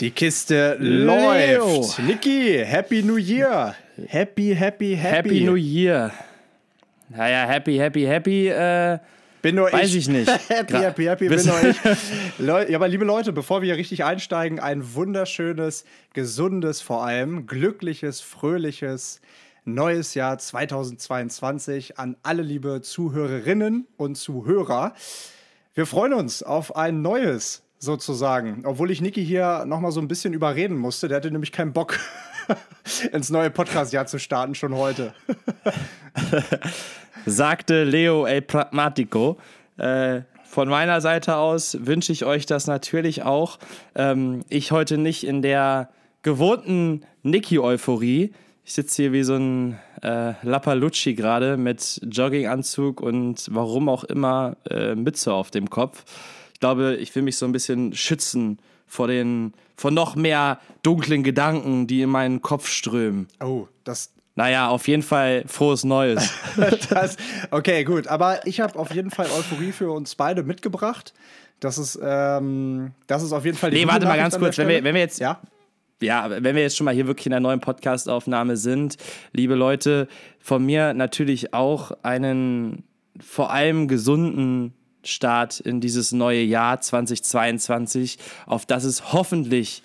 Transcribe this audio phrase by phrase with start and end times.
[0.00, 1.98] Die Kiste läuft.
[2.00, 3.74] Niki, Happy New Year.
[4.08, 4.96] Happy, happy, happy.
[4.96, 6.12] Happy New Year.
[7.08, 8.48] Naja, happy, happy, happy.
[8.48, 8.98] Äh,
[9.40, 9.96] bin nur weiß ich.
[9.96, 10.28] ich nicht.
[10.50, 11.76] happy, happy, happy, bin nur ich.
[12.38, 17.46] Leu ja, aber liebe Leute, bevor wir hier richtig einsteigen, ein wunderschönes, gesundes, vor allem
[17.46, 19.22] glückliches, fröhliches
[19.64, 24.92] neues Jahr 2022 an alle liebe Zuhörerinnen und Zuhörer.
[25.72, 30.08] Wir freuen uns auf ein neues sozusagen, obwohl ich Niki hier noch mal so ein
[30.08, 31.08] bisschen überreden musste.
[31.08, 31.98] Der hatte nämlich keinen Bock
[33.12, 35.14] ins neue Podcast-Jahr zu starten schon heute.
[37.26, 39.36] sagte Leo El Pragmatico.
[39.76, 43.58] Äh, von meiner Seite aus wünsche ich euch das natürlich auch.
[43.94, 45.90] Ähm, ich heute nicht in der
[46.22, 48.32] gewohnten Niki-Euphorie.
[48.64, 54.56] Ich sitze hier wie so ein äh, Lappalucci gerade mit Jogginganzug und warum auch immer
[54.70, 56.04] äh, Mütze auf dem Kopf.
[56.56, 61.22] Ich glaube, ich will mich so ein bisschen schützen vor den, vor noch mehr dunklen
[61.22, 63.28] Gedanken, die in meinen Kopf strömen.
[63.44, 66.30] Oh, das, Naja, auf jeden Fall frohes Neues.
[66.88, 67.18] das
[67.50, 68.06] okay, gut.
[68.06, 71.12] Aber ich habe auf jeden Fall Euphorie für uns beide mitgebracht.
[71.60, 74.56] Das ist, ähm, das ist auf jeden Fall die Nee, warte mal ganz kurz.
[74.56, 75.38] Wenn wir, wenn wir jetzt ja,
[76.00, 78.96] ja, wenn wir jetzt schon mal hier wirklich in der neuen Podcastaufnahme sind,
[79.34, 80.08] liebe Leute,
[80.40, 82.84] von mir natürlich auch einen
[83.20, 84.72] vor allem gesunden
[85.06, 89.82] Start in dieses neue Jahr 2022, auf das es hoffentlich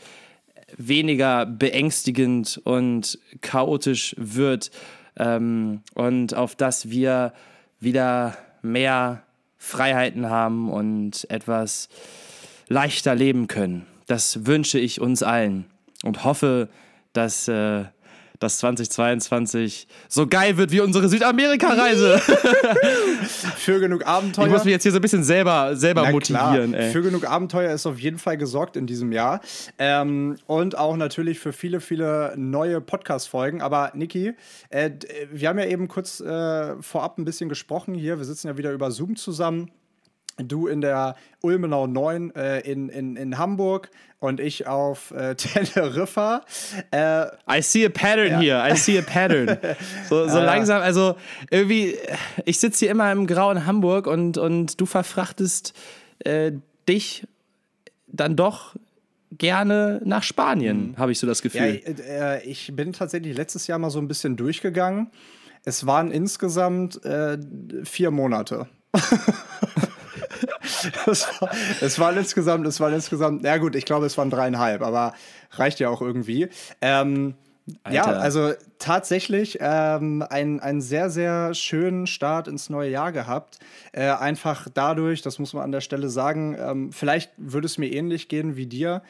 [0.78, 4.72] weniger beängstigend und chaotisch wird
[5.18, 7.34] ähm, und auf das wir
[7.80, 9.24] wieder mehr
[9.58, 11.90] Freiheiten haben und etwas
[12.68, 13.86] leichter leben können.
[14.08, 15.66] Das wünsche ich uns allen
[16.04, 16.70] und hoffe,
[17.14, 17.86] dass äh,
[18.42, 22.20] das 2022 so geil wird wie unsere Südamerika-Reise.
[23.56, 24.46] für genug Abenteuer.
[24.48, 26.74] Ich muss mich jetzt hier so ein bisschen selber, selber Na motivieren.
[26.92, 29.42] Für genug Abenteuer ist auf jeden Fall gesorgt in diesem Jahr.
[29.78, 33.62] Ähm, und auch natürlich für viele, viele neue Podcast-Folgen.
[33.62, 34.34] Aber Niki,
[34.70, 38.18] äh, d- wir haben ja eben kurz äh, vorab ein bisschen gesprochen hier.
[38.18, 39.72] Wir sitzen ja wieder über Zoom zusammen.
[40.44, 46.42] Du in der Ulmenau 9 äh, in, in, in Hamburg und ich auf äh, Teneriffa.
[46.92, 48.62] Äh, I see a pattern here.
[48.70, 49.58] I see a pattern.
[50.10, 51.16] So, so langsam, also
[51.50, 51.96] irgendwie,
[52.46, 55.74] ich sitze hier immer im grauen Hamburg und, und du verfrachtest
[56.20, 56.52] äh,
[56.88, 57.26] dich
[58.08, 58.76] dann doch
[59.38, 61.96] gerne nach Spanien, habe ich so das Ja, Gefühl.
[62.06, 65.10] äh, ich bin tatsächlich letztes Jahr mal so ein bisschen durchgegangen.
[65.64, 67.38] Es waren insgesamt äh,
[67.84, 68.68] vier Monate.
[71.08, 71.50] es, war,
[71.82, 75.14] es waren insgesamt, es waren insgesamt, ja gut, ich glaube, es waren dreieinhalb, aber
[75.52, 76.50] reicht ja auch irgendwie.
[76.82, 77.36] Ähm,
[77.90, 83.60] ja, also tatsächlich ähm, ein, einen sehr, sehr schönen Start ins neue Jahr gehabt.
[83.92, 87.92] Äh, einfach dadurch, das muss man an der Stelle sagen, ähm, vielleicht würde es mir
[87.92, 89.04] ähnlich gehen wie dir.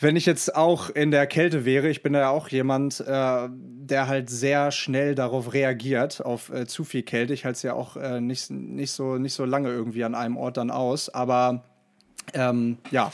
[0.00, 4.06] Wenn ich jetzt auch in der Kälte wäre, ich bin ja auch jemand, äh, der
[4.06, 7.34] halt sehr schnell darauf reagiert, auf äh, zu viel Kälte.
[7.34, 10.36] Ich halte es ja auch äh, nicht, nicht, so, nicht so lange irgendwie an einem
[10.36, 11.08] Ort dann aus.
[11.08, 11.64] Aber
[12.32, 13.10] ähm, ja,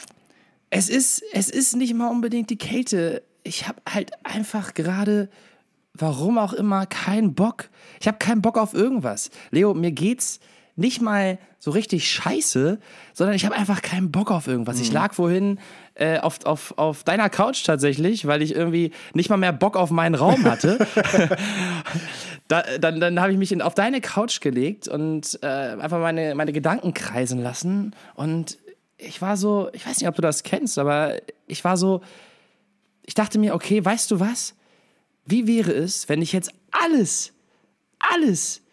[0.77, 3.23] Es ist, es ist nicht mal unbedingt die Kälte.
[3.45, 5.29] Ich habe halt einfach gerade,
[5.93, 7.71] warum auch immer, keinen Bock.
[8.01, 9.31] Ich habe keinen Bock auf irgendwas.
[9.53, 10.41] Leo, mir geht's
[10.77, 12.79] nicht mal so richtig scheiße,
[13.13, 14.81] sondern ich habe einfach keinen Bock auf irgendwas.
[14.81, 15.59] Ich lag vorhin
[15.95, 19.91] äh, auf, auf, auf deiner Couch tatsächlich, weil ich irgendwie nicht mal mehr Bock auf
[19.91, 20.87] meinen Raum hatte.
[22.49, 26.35] da, dann dann habe ich mich in, auf deine Couch gelegt und äh, einfach meine,
[26.35, 27.95] meine Gedanken kreisen lassen.
[28.15, 28.59] Und
[28.99, 31.15] ich war so, ich weiß nicht, ob du das kennst, aber
[31.47, 32.01] ich war so,
[33.07, 34.55] ich dachte mir, okay, weißt du was?
[35.25, 37.33] Wie wäre es, wenn ich jetzt alles,
[37.99, 38.64] alles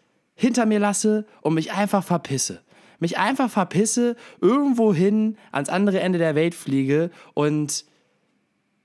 [0.41, 2.62] hinter mir lasse und mich einfach verpisse?
[3.00, 7.85] Mich einfach verpisse, irgendwo hin ans andere Ende der Welt fliege und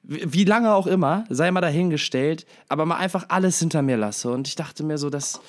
[0.02, 4.30] wie lange auch immer, sei mal dahingestellt, aber mal einfach alles hinter mir lasse.
[4.30, 5.40] Und ich dachte mir so, das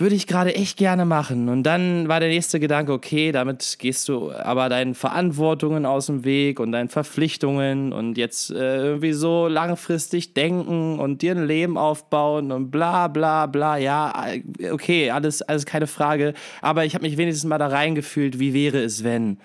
[0.00, 1.48] würde ich gerade echt gerne machen.
[1.48, 6.24] Und dann war der nächste Gedanke, okay, damit gehst du aber deinen Verantwortungen aus dem
[6.24, 11.76] Weg und deinen Verpflichtungen und jetzt äh, irgendwie so langfristig denken und dir ein Leben
[11.76, 13.76] aufbauen und bla bla bla.
[13.76, 16.34] Ja, äh, okay, alles, alles keine Frage.
[16.62, 19.38] Aber ich habe mich wenigstens mal da reingefühlt, wie wäre es, wenn.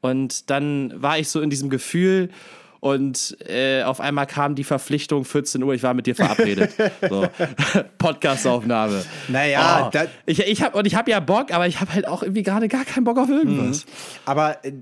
[0.00, 2.30] Und dann war ich so in diesem Gefühl
[2.80, 6.72] und äh, auf einmal kam die Verpflichtung, 14 Uhr, ich war mit dir verabredet.
[7.08, 7.26] So.
[7.98, 9.04] Podcastaufnahme.
[9.28, 9.98] Naja, Oh.
[10.26, 12.68] ich, ich hab, und ich habe ja Bock, aber ich habe halt auch irgendwie gerade
[12.68, 13.84] gar keinen Bock auf irgendwas.
[14.24, 14.72] aber äh,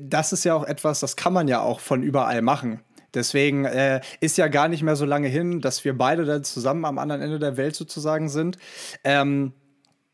[0.00, 2.80] das ist ja auch etwas, das kann man ja auch von überall machen.
[3.14, 6.84] Deswegen äh, ist ja gar nicht mehr so lange hin, dass wir beide dann zusammen
[6.84, 8.58] am anderen Ende der Welt sozusagen sind.
[9.04, 9.52] Ähm,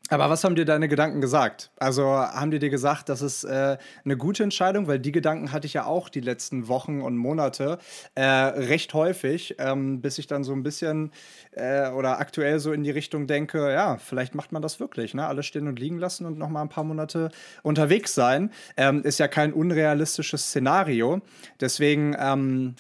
[0.09, 1.71] Aber was haben dir deine Gedanken gesagt?
[1.79, 5.67] Also haben die dir gesagt, das ist äh, eine gute Entscheidung, weil die Gedanken hatte
[5.67, 7.79] ich ja auch die letzten Wochen und Monate
[8.15, 11.13] äh, recht häufig, ähm, bis ich dann so ein bisschen
[11.53, 15.27] äh, oder aktuell so in die Richtung denke, ja, vielleicht macht man das wirklich, ne?
[15.27, 17.31] Alles stehen und liegen lassen und noch mal ein paar Monate
[17.63, 21.23] unterwegs sein, ähm, ist ja kein unrealistisches Szenario.
[21.61, 22.75] Deswegen, ähm,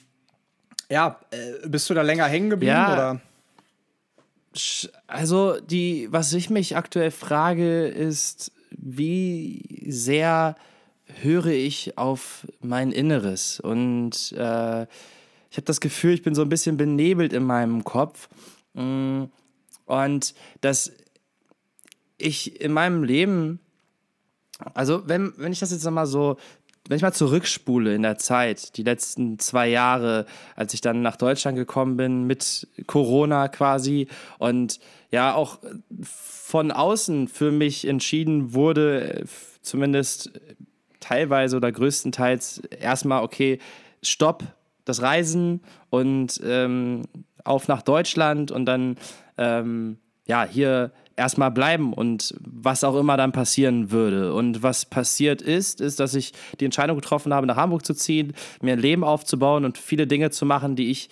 [0.90, 2.92] ja, äh, bist du da länger hängen geblieben Ja.
[2.92, 3.20] oder?
[5.06, 10.56] Also, die, was ich mich aktuell frage, ist, wie sehr
[11.22, 13.60] höre ich auf mein Inneres?
[13.60, 14.82] Und äh,
[15.50, 18.28] ich habe das Gefühl, ich bin so ein bisschen benebelt in meinem Kopf.
[18.74, 19.24] Mm,
[19.86, 20.92] Und dass
[22.18, 23.60] ich in meinem Leben,
[24.74, 26.36] also wenn, wenn ich das jetzt nochmal so,
[26.92, 31.16] wenn ich mal zurückspule in der Zeit, die letzten zwei Jahre, als ich dann nach
[31.16, 34.08] Deutschland gekommen bin mit Corona quasi
[34.38, 34.78] und
[35.10, 35.58] ja auch
[36.02, 39.24] von außen für mich entschieden wurde,
[39.62, 40.32] zumindest
[41.00, 43.58] teilweise oder größtenteils erstmal, okay,
[44.02, 44.44] stopp
[44.84, 47.04] das Reisen und ähm,
[47.42, 48.98] auf nach Deutschland und dann
[49.38, 49.96] ähm,
[50.26, 54.34] ja hier erstmal bleiben und was auch immer dann passieren würde.
[54.34, 58.32] Und was passiert ist, ist, dass ich die Entscheidung getroffen habe, nach Hamburg zu ziehen,
[58.60, 61.08] mir ein Leben aufzubauen und viele Dinge zu machen, die ich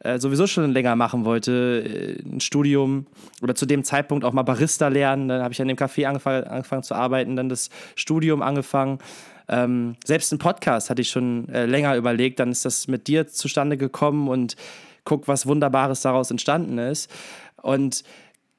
[0.00, 2.18] äh, sowieso schon länger machen wollte.
[2.18, 3.06] Äh, Ein Studium
[3.40, 5.28] oder zu dem Zeitpunkt auch mal Barista lernen.
[5.28, 8.98] Dann habe ich an dem Café angefangen, angefangen zu arbeiten, dann das Studium angefangen.
[9.48, 12.40] Ähm, selbst ein Podcast hatte ich schon äh, länger überlegt.
[12.40, 14.56] Dann ist das mit dir zustande gekommen und
[15.04, 17.10] guck, was Wunderbares daraus entstanden ist.
[17.62, 18.02] Und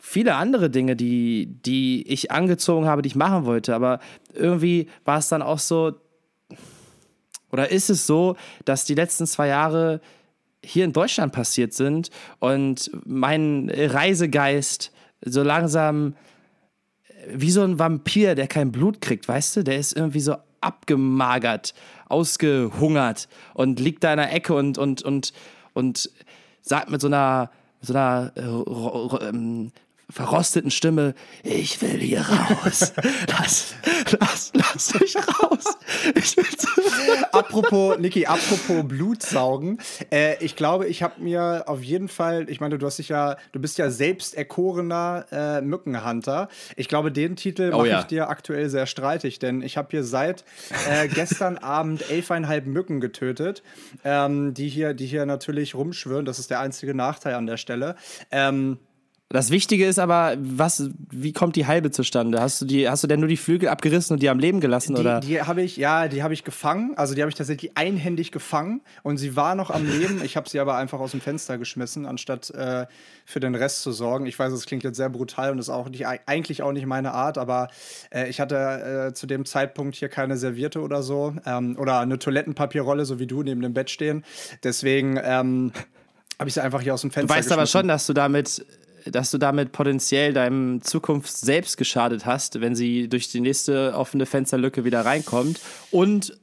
[0.06, 3.74] viele andere Dinge, die, die ich angezogen habe, die ich machen wollte.
[3.74, 4.00] Aber
[4.34, 5.94] irgendwie war es dann auch so,
[7.52, 8.36] oder ist es so,
[8.66, 10.02] dass die letzten zwei Jahre
[10.62, 12.10] hier in Deutschland passiert sind
[12.40, 14.92] und mein Reisegeist
[15.22, 16.16] so langsam
[17.32, 19.64] wie so ein Vampir, der kein Blut kriegt, weißt du?
[19.64, 21.74] Der ist irgendwie so abgemagert,
[22.10, 25.32] ausgehungert und liegt da in der Ecke und, und, und,
[25.74, 26.12] und
[26.62, 29.72] sagt mit so einer, so einer äh, ähm,
[30.10, 32.94] verrosteten Stimme, ich will hier raus.
[33.28, 33.76] Lass,
[34.20, 35.78] lass, lass mich raus.
[36.16, 36.68] Ich will zu
[37.32, 39.80] apropos, Niki, apropos Blutsaugen.
[40.12, 43.38] Äh, ich glaube, ich habe mir auf jeden Fall, ich meine, du hast dich ja,
[43.52, 46.50] du bist ja selbst erkorener äh, Mückenhunter.
[46.76, 48.00] Ich glaube, den Titel Oh mache ja.
[48.00, 50.44] ich dir aktuell sehr streitig, denn ich habe hier seit
[50.90, 53.64] äh, gestern Abend elfeinhalb Mücken getötet,
[54.04, 56.26] ähm, die hier, die hier natürlich rumschwirren.
[56.26, 57.96] Das ist der einzige Nachteil an der Stelle.
[58.32, 58.78] Ähm,
[59.34, 62.40] Das Wichtige ist aber, was, wie kommt die halbe zustande?
[62.40, 64.96] Hast du, die, hast du denn nur die Flügel abgerissen und die am Leben gelassen?
[64.96, 65.22] oder?
[65.22, 66.94] Die, die habe ich, ja, die habe ich gefangen.
[66.98, 70.22] Also die habe ich tatsächlich einhändig gefangen und sie war noch am Leben.
[70.24, 72.86] Ich habe sie aber einfach aus dem Fenster geschmissen, anstatt äh,
[73.26, 74.28] für den Rest zu sorgen.
[74.28, 77.14] Ich weiß, es klingt jetzt sehr brutal und ist auch nicht, eigentlich auch nicht meine
[77.14, 77.70] Art, aber
[78.14, 82.20] äh, ich hatte äh, zu dem Zeitpunkt hier keine Serviette oder so ähm, oder eine
[82.20, 84.24] Toilettenpapierrolle, so wie du neben dem Bett stehen.
[84.64, 85.72] Deswegen ähm,
[86.38, 87.80] habe ich sie einfach hier aus dem Du Fenster weißt aber geschmissen.
[87.80, 88.64] schon, dass du damit
[89.12, 94.26] dass du damit potenziell deinem Zukunft selbst geschadet hast, wenn sie durch die nächste offene
[94.26, 95.60] Fensterlücke wieder reinkommt
[95.92, 96.38] und,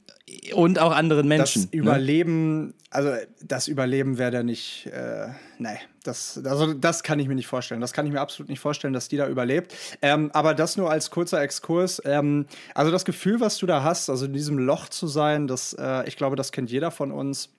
[0.53, 1.63] und auch anderen Menschen.
[1.63, 1.79] Das ne?
[1.79, 3.13] Überleben, also
[3.43, 5.29] das Überleben wäre da nicht, äh,
[5.59, 7.81] nee, das, also das kann ich mir nicht vorstellen.
[7.81, 9.75] Das kann ich mir absolut nicht vorstellen, dass die da überlebt.
[10.03, 12.01] Ähm, aber das nur als kurzer Exkurs.
[12.05, 15.75] Ähm, also das Gefühl, was du da hast, also in diesem Loch zu sein, das,
[15.75, 17.51] äh, ich glaube, das kennt jeder von uns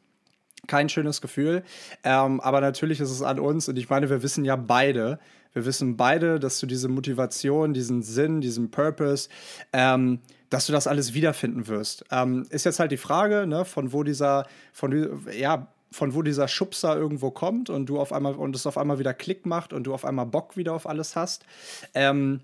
[0.71, 1.63] kein schönes Gefühl.
[2.06, 5.19] Ähm, aber natürlich ist es an uns und ich meine, wir wissen ja beide,
[5.51, 9.28] wir wissen beide, dass du diese Motivation, diesen Sinn, diesen Purpose,
[9.73, 12.06] ähm, dass du das alles wiederfinden wirst.
[12.09, 16.47] Ähm, ist jetzt halt die Frage, ne, von wo dieser, von, ja, von wo dieser
[16.47, 19.83] Schubser irgendwo kommt und du auf einmal und es auf einmal wieder Klick macht und
[19.83, 21.45] du auf einmal Bock wieder auf alles hast.
[21.94, 22.40] Ähm,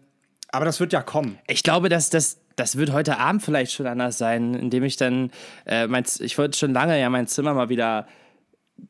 [0.52, 1.38] aber das wird ja kommen.
[1.48, 5.32] Ich glaube, dass das, das wird heute Abend vielleicht schon anders sein, indem ich dann,
[5.66, 8.08] äh, mein, ich wollte schon lange ja mein Zimmer mal wieder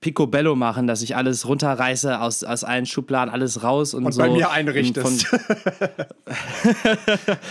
[0.02, 4.22] picobello machen, dass ich alles runterreiße, aus, aus allen Schubladen alles raus und, Und so.
[4.22, 5.32] bei mir Von, einrichtest.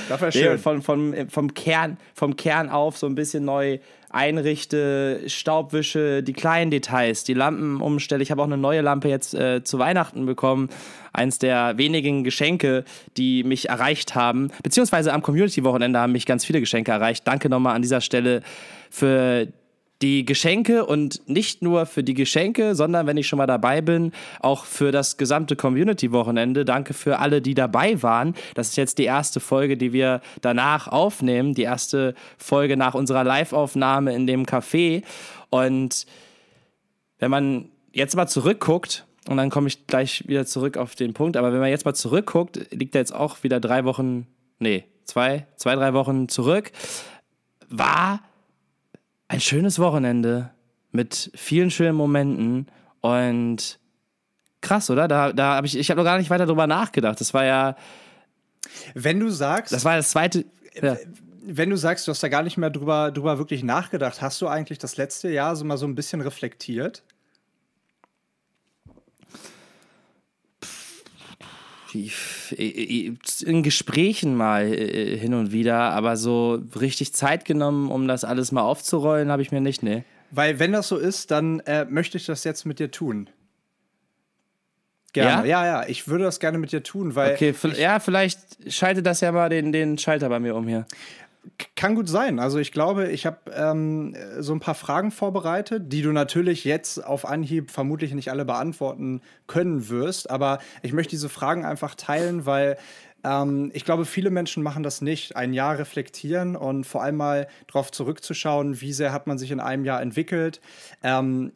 [0.09, 0.59] das wäre Nee, schön.
[0.59, 3.79] von, von, vom, Kern, vom Kern auf so ein bisschen neu
[4.17, 8.23] einrichte, Staubwische, die kleinen Details, die Lampen umstelle.
[8.23, 10.71] Ich habe auch eine neue Lampe jetzt äh, zu Weihnachten bekommen.
[11.13, 12.85] Eins der wenigen Geschenke,
[13.17, 14.51] die mich erreicht haben.
[14.63, 17.27] Beziehungsweise am Community-Wochenende haben mich ganz viele Geschenke erreicht.
[17.27, 18.43] Danke nochmal an dieser Stelle
[18.91, 19.66] für die
[20.01, 24.65] Geschenke und nicht nur für die Geschenke, sondern wenn ich schon mal dabei bin, auch
[24.65, 26.65] für das gesamte Community-Wochenende.
[26.65, 28.35] Danke für alle, die dabei waren.
[28.55, 31.55] Das ist jetzt die erste Folge, die wir danach aufnehmen.
[31.55, 35.03] Die erste Folge nach unserer Live-Aufnahme in dem Café.
[35.51, 36.07] Und
[37.19, 41.37] wenn man jetzt mal zurückguckt und dann komme ich gleich wieder zurück auf den Punkt.
[41.37, 44.27] Aber wenn man jetzt mal zurückguckt, liegt er jetzt auch wieder drei Wochen,
[44.59, 46.71] nee, zwei, zwei, drei Wochen zurück.
[47.69, 48.21] War
[49.29, 50.51] ein schönes Wochenende
[50.93, 52.67] mit vielen schönen Momenten
[53.01, 53.79] und
[54.61, 55.09] krass, oder?
[55.09, 57.21] Da, da habe ich, ich habe noch gar nicht weiter drüber nachgedacht.
[57.21, 57.77] Das war ja.
[58.95, 59.73] Wenn du sagst.
[59.73, 60.45] Das war das zweite.
[60.81, 60.97] Ja.
[61.49, 64.49] Wenn du sagst, du hast da gar nicht mehr drüber, drüber wirklich nachgedacht, hast du
[64.49, 67.05] eigentlich das letzte Jahr so mal so ein bisschen reflektiert?
[73.45, 78.53] In Gesprächen mal äh, hin und wieder, aber so richtig Zeit genommen, um das alles
[78.53, 80.05] mal aufzurollen, habe ich mir nicht, ne.
[80.31, 83.31] Weil wenn das so ist, dann äh, möchte ich das jetzt mit dir tun.
[85.13, 85.49] Gerne.
[85.49, 85.65] Ja?
[85.65, 87.33] ja, ja, ich würde das gerne mit dir tun, weil.
[87.33, 88.39] Okay, ja, vielleicht
[88.69, 90.85] schalte das ja mal den, den Schalter bei mir um hier.
[91.75, 92.39] Kann gut sein.
[92.39, 97.05] Also ich glaube, ich habe ähm, so ein paar Fragen vorbereitet, die du natürlich jetzt
[97.05, 100.31] auf Anhieb vermutlich nicht alle beantworten können wirst.
[100.31, 102.77] Aber ich möchte diese Fragen einfach teilen, weil
[103.25, 105.37] ähm, ich glaube, viele Menschen machen das nicht.
[105.37, 109.61] Ein Jahr reflektieren und vor allem mal darauf zurückzuschauen, wie sehr hat man sich in
[109.61, 110.61] einem Jahr entwickelt.
[111.03, 111.53] Ähm,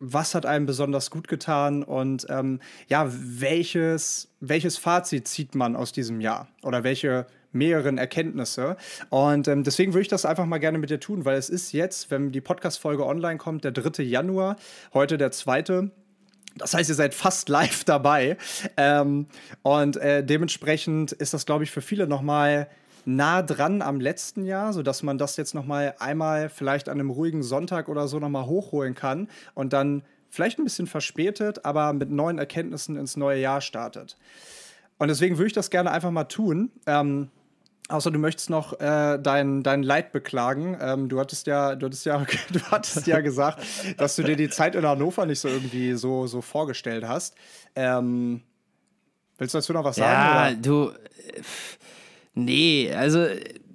[0.00, 5.92] was hat einem besonders gut getan und ähm, ja, welches, welches Fazit zieht man aus
[5.92, 8.76] diesem Jahr oder welche mehreren Erkenntnisse.
[9.10, 11.72] Und ähm, deswegen würde ich das einfach mal gerne mit dir tun, weil es ist
[11.72, 14.02] jetzt, wenn die Podcast-Folge online kommt, der 3.
[14.02, 14.56] Januar,
[14.92, 15.90] heute der 2.
[16.56, 18.36] Das heißt, ihr seid fast live dabei.
[18.76, 19.26] Ähm,
[19.62, 22.68] und äh, dementsprechend ist das, glaube ich, für viele nochmal
[23.06, 27.42] nah dran am letzten Jahr, sodass man das jetzt nochmal einmal vielleicht an einem ruhigen
[27.42, 32.38] Sonntag oder so nochmal hochholen kann und dann vielleicht ein bisschen verspätet, aber mit neuen
[32.38, 34.16] Erkenntnissen ins neue Jahr startet.
[34.98, 36.70] Und deswegen würde ich das gerne einfach mal tun.
[36.86, 37.30] Ähm,
[37.88, 40.76] Außer du möchtest noch äh, dein, dein Leid beklagen.
[40.80, 42.18] Ähm, du hattest ja, du hattest ja,
[42.50, 43.62] du hattest ja gesagt,
[43.98, 47.34] dass du dir die Zeit in Hannover nicht so irgendwie so, so vorgestellt hast.
[47.76, 48.40] Ähm,
[49.36, 50.12] willst du dazu noch was sagen?
[50.12, 50.92] Ja, du.
[52.34, 53.26] Nee, also.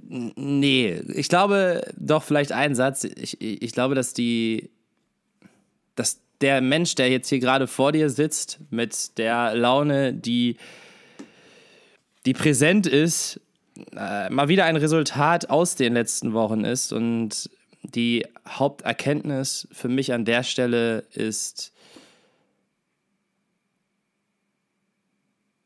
[0.08, 1.02] Nee.
[1.14, 3.04] Ich glaube, doch, vielleicht ein Satz.
[3.04, 4.72] Ich, ich glaube, dass die.
[5.94, 10.58] Dass der Mensch, der jetzt hier gerade vor dir sitzt, mit der Laune, die,
[12.26, 13.40] die präsent ist,
[13.96, 16.94] äh, mal wieder ein Resultat aus den letzten Wochen ist.
[16.94, 17.50] Und
[17.84, 21.74] die Haupterkenntnis für mich an der Stelle ist,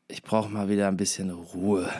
[0.08, 1.88] ich brauche mal wieder ein bisschen Ruhe.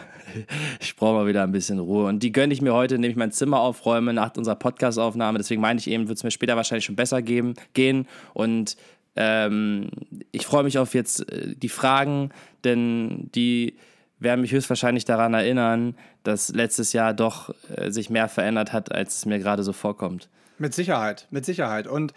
[0.80, 2.06] Ich brauche mal wieder ein bisschen Ruhe.
[2.06, 5.38] Und die gönne ich mir heute, indem ich mein Zimmer aufräume nach unserer Podcast-Aufnahme.
[5.38, 8.08] Deswegen meine ich eben, wird es mir später wahrscheinlich schon besser geben, gehen.
[8.32, 8.76] Und
[9.16, 9.90] ähm,
[10.32, 12.30] ich freue mich auf jetzt äh, die Fragen,
[12.64, 13.76] denn die
[14.18, 19.18] werden mich höchstwahrscheinlich daran erinnern, dass letztes Jahr doch äh, sich mehr verändert hat, als
[19.18, 20.28] es mir gerade so vorkommt.
[20.58, 21.86] Mit Sicherheit, mit Sicherheit.
[21.86, 22.14] Und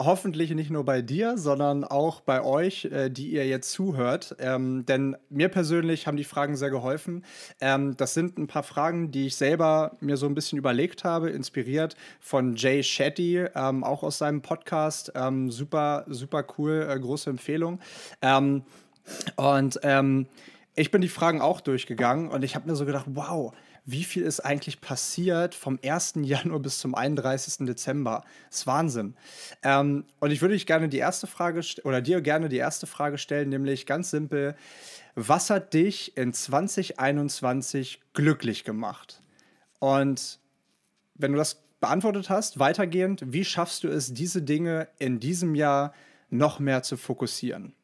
[0.00, 4.36] hoffentlich nicht nur bei dir, sondern auch bei euch, äh, die ihr jetzt zuhört.
[4.38, 7.24] Ähm, denn mir persönlich haben die Fragen sehr geholfen.
[7.60, 11.30] Ähm, das sind ein paar Fragen, die ich selber mir so ein bisschen überlegt habe,
[11.30, 15.12] inspiriert von Jay Shetty, ähm, auch aus seinem Podcast.
[15.14, 17.80] Ähm, super, super cool, äh, große Empfehlung.
[18.20, 18.64] Ähm,
[19.36, 20.26] und ähm,
[20.76, 23.54] ich bin die Fragen auch durchgegangen und ich habe mir so gedacht, wow,
[23.86, 26.14] wie viel ist eigentlich passiert vom 1.
[26.22, 27.66] Januar bis zum 31.
[27.66, 28.24] Dezember?
[28.50, 29.14] Das ist Wahnsinn.
[29.62, 33.16] Ähm, und ich würde dich gerne die erste Frage oder dir gerne die erste Frage
[33.16, 34.54] stellen, nämlich ganz simpel:
[35.14, 39.22] Was hat dich in 2021 glücklich gemacht?
[39.78, 40.40] Und
[41.14, 45.94] wenn du das beantwortet hast, weitergehend, wie schaffst du es, diese Dinge in diesem Jahr
[46.28, 47.75] noch mehr zu fokussieren?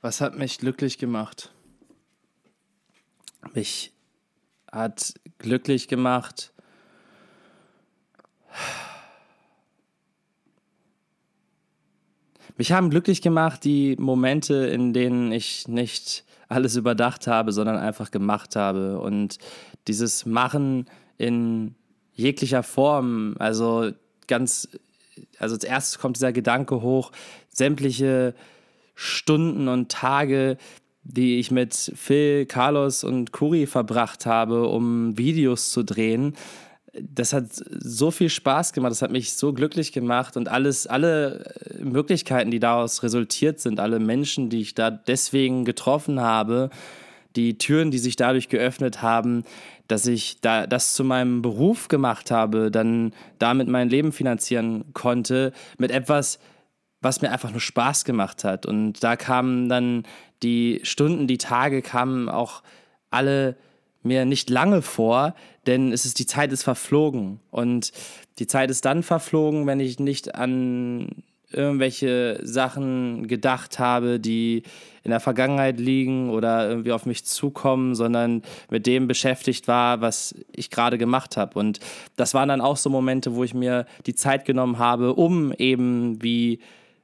[0.00, 1.52] Was hat mich glücklich gemacht?
[3.52, 3.92] Mich
[4.70, 6.52] hat glücklich gemacht.
[12.56, 18.12] Mich haben glücklich gemacht die Momente, in denen ich nicht alles überdacht habe, sondern einfach
[18.12, 19.00] gemacht habe.
[19.00, 19.38] Und
[19.88, 20.86] dieses Machen
[21.16, 21.74] in
[22.12, 23.90] jeglicher Form, also
[24.28, 24.68] ganz,
[25.40, 27.10] also als erstes kommt dieser Gedanke hoch,
[27.48, 28.34] sämtliche
[29.00, 30.56] Stunden und Tage,
[31.04, 36.34] die ich mit Phil, Carlos und Kuri verbracht habe, um Videos zu drehen.
[37.00, 41.54] Das hat so viel Spaß gemacht, das hat mich so glücklich gemacht und alles, alle
[41.78, 46.68] Möglichkeiten, die daraus resultiert sind, alle Menschen, die ich da deswegen getroffen habe,
[47.36, 49.44] die Türen, die sich dadurch geöffnet haben,
[49.86, 55.52] dass ich da das zu meinem Beruf gemacht habe, dann damit mein Leben finanzieren konnte,
[55.78, 56.40] mit etwas,
[57.00, 58.66] was mir einfach nur Spaß gemacht hat.
[58.66, 60.04] Und da kamen dann
[60.42, 62.62] die Stunden, die Tage kamen auch
[63.10, 63.56] alle
[64.02, 65.34] mir nicht lange vor,
[65.66, 67.92] denn es ist die Zeit ist verflogen und
[68.38, 74.64] die Zeit ist dann verflogen, wenn ich nicht an irgendwelche Sachen gedacht habe, die
[75.02, 80.34] in der Vergangenheit liegen oder irgendwie auf mich zukommen, sondern mit dem beschäftigt war, was
[80.54, 81.58] ich gerade gemacht habe.
[81.58, 81.80] Und
[82.16, 86.22] das waren dann auch so Momente, wo ich mir die Zeit genommen habe, um eben,
[86.22, 86.60] wie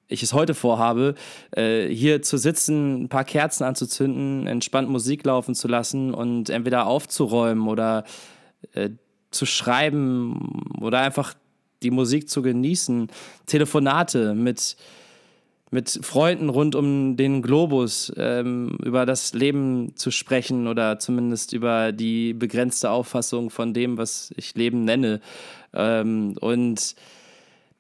[0.09, 1.15] ich es heute vorhabe,
[1.53, 6.87] äh, hier zu sitzen, ein paar Kerzen anzuzünden, entspannt Musik laufen zu lassen und entweder
[6.87, 8.05] aufzuräumen oder
[8.73, 8.91] äh,
[9.31, 11.35] zu schreiben oder einfach
[11.83, 13.09] die Musik zu genießen,
[13.47, 14.77] Telefonate mit,
[15.71, 21.93] mit Freunden rund um den Globus ähm, über das Leben zu sprechen oder zumindest über
[21.93, 25.21] die begrenzte Auffassung von dem, was ich Leben nenne.
[25.73, 26.95] Ähm, und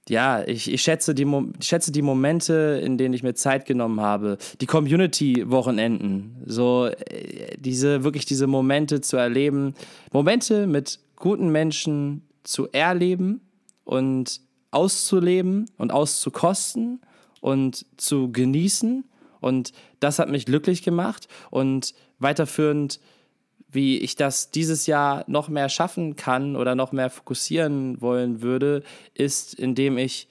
[0.09, 1.27] ja, ich, ich, schätze die,
[1.59, 7.57] ich schätze die Momente, in denen ich mir Zeit genommen habe, die Community-Wochenenden, so äh,
[7.59, 9.75] diese, wirklich diese Momente zu erleben,
[10.13, 13.41] Momente mit guten Menschen zu erleben
[13.85, 17.01] und auszuleben und auszukosten
[17.41, 19.05] und zu genießen.
[19.41, 23.01] Und das hat mich glücklich gemacht und weiterführend,
[23.75, 28.83] wie ich das dieses Jahr noch mehr schaffen kann oder noch mehr fokussieren wollen würde,
[29.15, 30.29] ist, indem ich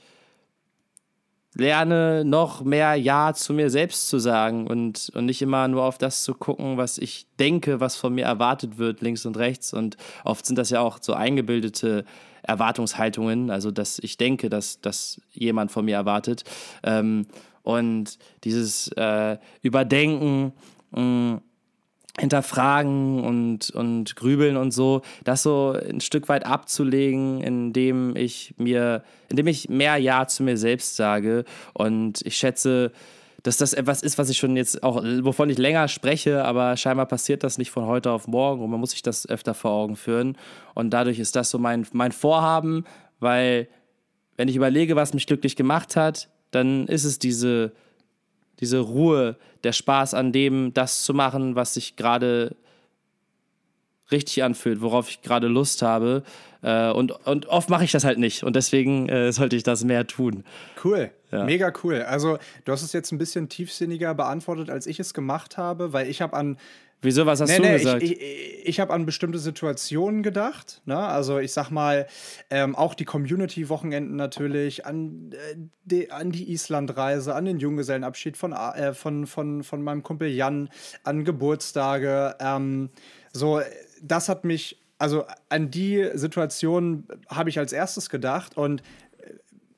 [1.56, 5.98] lerne, noch mehr Ja zu mir selbst zu sagen und, und nicht immer nur auf
[5.98, 9.74] das zu gucken, was ich denke, was von mir erwartet wird, links und rechts.
[9.74, 12.06] Und oft sind das ja auch so eingebildete
[12.42, 16.44] Erwartungshaltungen, also dass ich denke, dass, dass jemand von mir erwartet.
[16.84, 17.28] Ähm,
[17.62, 20.54] und dieses äh, Überdenken,
[20.92, 21.42] mh, mm,
[22.20, 29.04] hinterfragen und, und grübeln und so, das so ein Stück weit abzulegen, indem ich mir,
[29.30, 31.44] indem ich mehr Ja zu mir selbst sage.
[31.74, 32.92] Und ich schätze,
[33.42, 37.08] dass das etwas ist, was ich schon jetzt auch, wovon ich länger spreche, aber scheinbar
[37.08, 39.96] passiert das nicht von heute auf morgen und man muss sich das öfter vor Augen
[39.96, 40.38] führen.
[40.76, 42.86] Und dadurch ist das so mein, mein Vorhaben,
[43.20, 43.68] weil
[44.38, 47.74] wenn ich überlege, was mich glücklich gemacht hat, dann ist es diese
[48.64, 52.56] diese Ruhe, der Spaß an dem, das zu machen, was sich gerade
[54.10, 56.24] richtig anfühlt, worauf ich gerade Lust habe.
[56.62, 59.84] Äh, und, und oft mache ich das halt nicht und deswegen äh, sollte ich das
[59.84, 60.46] mehr tun.
[60.82, 61.44] Cool, ja.
[61.44, 62.04] mega cool.
[62.04, 66.08] Also du hast es jetzt ein bisschen tiefsinniger beantwortet, als ich es gemacht habe, weil
[66.08, 66.58] ich habe an
[67.04, 68.02] Wieso, was hast nee, du nee, gesagt?
[68.02, 70.82] Ich, ich, ich habe an bestimmte Situationen gedacht.
[70.86, 70.98] Ne?
[70.98, 72.08] Also ich sag mal,
[72.50, 78.54] ähm, auch die Community-Wochenenden natürlich, an, äh, die, an die Islandreise, an den Junggesellenabschied von,
[78.54, 80.70] äh, von, von, von meinem Kumpel Jan,
[81.04, 82.36] an Geburtstage.
[82.40, 82.90] Ähm,
[83.34, 83.62] so,
[84.02, 88.82] das hat mich also an die Situation habe ich als erstes gedacht und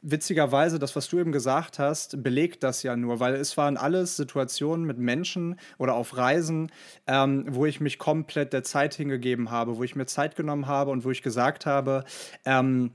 [0.06, 4.16] witzigerweise, das, was du eben gesagt hast, belegt das ja nur, weil es waren alles
[4.16, 6.72] Situationen mit Menschen oder auf Reisen,
[7.08, 10.92] ähm, wo ich mich komplett der Zeit hingegeben habe, wo ich mir Zeit genommen habe
[10.92, 12.04] und wo ich gesagt habe,
[12.46, 12.92] ähm,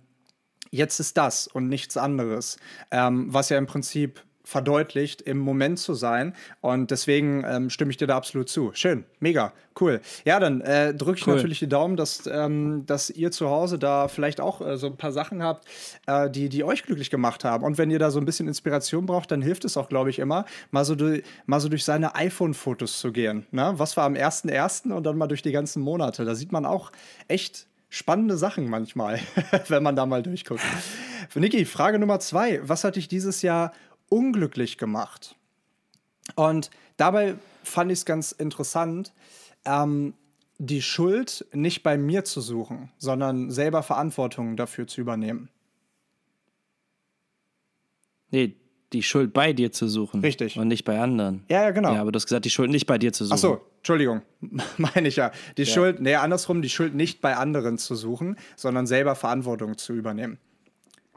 [0.70, 2.59] jetzt ist das und nichts anderes,
[2.92, 6.34] ähm, was ja im Prinzip verdeutlicht, im Moment zu sein.
[6.60, 8.72] Und deswegen ähm, stimme ich dir da absolut zu.
[8.74, 10.00] Schön, mega, cool.
[10.24, 11.36] Ja, dann äh, drücke ich cool.
[11.36, 14.96] natürlich die Daumen, dass, ähm, dass ihr zu Hause da vielleicht auch äh, so ein
[14.96, 15.66] paar Sachen habt,
[16.06, 17.64] äh, die, die euch glücklich gemacht haben.
[17.64, 20.18] Und wenn ihr da so ein bisschen Inspiration braucht, dann hilft es auch, glaube ich,
[20.18, 23.46] immer, mal so, durch, mal so durch seine iPhone-Fotos zu gehen.
[23.52, 23.72] Ne?
[23.76, 24.92] Was war am 1.1.
[24.92, 26.24] und dann mal durch die ganzen Monate.
[26.24, 26.90] Da sieht man auch
[27.28, 29.20] echt spannende Sachen manchmal,
[29.68, 30.62] wenn man da mal durchguckt.
[31.34, 32.60] Niki, Frage Nummer zwei.
[32.62, 33.72] Was hat dich dieses Jahr
[34.11, 35.37] unglücklich gemacht.
[36.37, 39.12] Und dabei fand ich es ganz interessant,
[39.64, 40.12] ähm,
[40.59, 45.49] die Schuld nicht bei mir zu suchen, sondern selber Verantwortung dafür zu übernehmen.
[48.31, 48.57] Nee,
[48.92, 50.20] die Schuld bei dir zu suchen.
[50.20, 50.59] Richtig.
[50.59, 51.44] Und nicht bei anderen.
[51.49, 51.94] Ja, ja, genau.
[51.94, 53.35] Ja, aber du hast gesagt, die Schuld nicht bei dir zu suchen.
[53.35, 54.23] Ach so, Entschuldigung,
[54.77, 55.33] meine ich ja.
[55.57, 55.73] Die ja.
[55.73, 60.38] Schuld, nee, andersrum, die Schuld nicht bei anderen zu suchen, sondern selber Verantwortung zu übernehmen.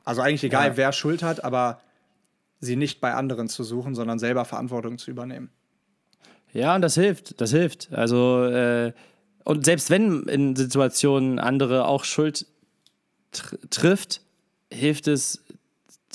[0.05, 0.77] Also eigentlich egal, ja.
[0.77, 1.81] wer Schuld hat, aber
[2.63, 5.49] sie nicht bei anderen zu suchen, sondern selber Verantwortung zu übernehmen.
[6.53, 7.91] Ja, und das hilft, das hilft.
[7.91, 8.93] Also, äh,
[9.43, 12.45] und selbst wenn in Situationen andere auch Schuld
[13.31, 14.21] tr trifft,
[14.71, 15.43] hilft es,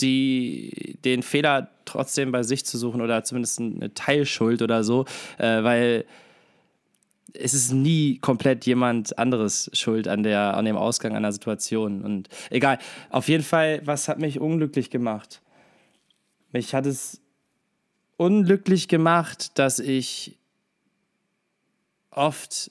[0.01, 5.07] die, den Fehler trotzdem bei sich zu suchen oder zumindest eine Teilschuld oder so,
[5.39, 6.05] äh, weil
[7.35, 12.03] es ist nie komplett jemand anderes schuld an, der, an dem Ausgang einer Situation.
[12.03, 12.79] Und egal,
[13.11, 15.41] auf jeden Fall, was hat mich unglücklich gemacht?
[16.53, 17.21] Mich hat es
[18.17, 20.39] unglücklich gemacht, dass ich
[22.11, 22.71] oft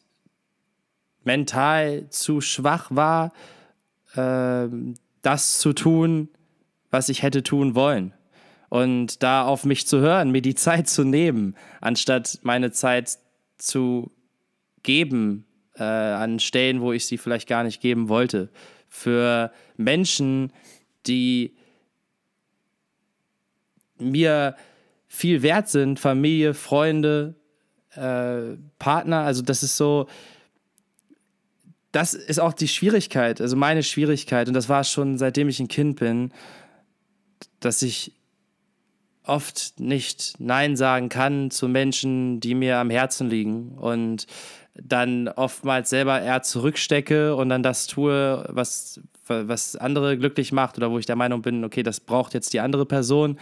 [1.24, 3.34] mental zu schwach war,
[4.16, 4.68] äh,
[5.22, 6.30] das zu tun,
[6.90, 8.14] was ich hätte tun wollen.
[8.70, 13.20] Und da auf mich zu hören, mir die Zeit zu nehmen, anstatt meine Zeit
[13.58, 14.12] zu
[14.84, 18.50] geben äh, an Stellen, wo ich sie vielleicht gar nicht geben wollte.
[18.90, 20.52] Für Menschen,
[21.08, 21.57] die
[24.00, 24.56] mir
[25.08, 27.36] viel wert sind, Familie, Freunde,
[27.96, 29.22] äh, Partner.
[29.22, 30.08] Also das ist so,
[31.92, 35.68] das ist auch die Schwierigkeit, also meine Schwierigkeit, und das war schon seitdem ich ein
[35.68, 36.32] Kind bin,
[37.60, 38.14] dass ich
[39.24, 43.72] oft nicht Nein sagen kann zu Menschen, die mir am Herzen liegen.
[43.78, 44.26] Und
[44.74, 50.92] dann oftmals selber eher zurückstecke und dann das tue, was, was andere glücklich macht oder
[50.92, 53.38] wo ich der Meinung bin, okay, das braucht jetzt die andere Person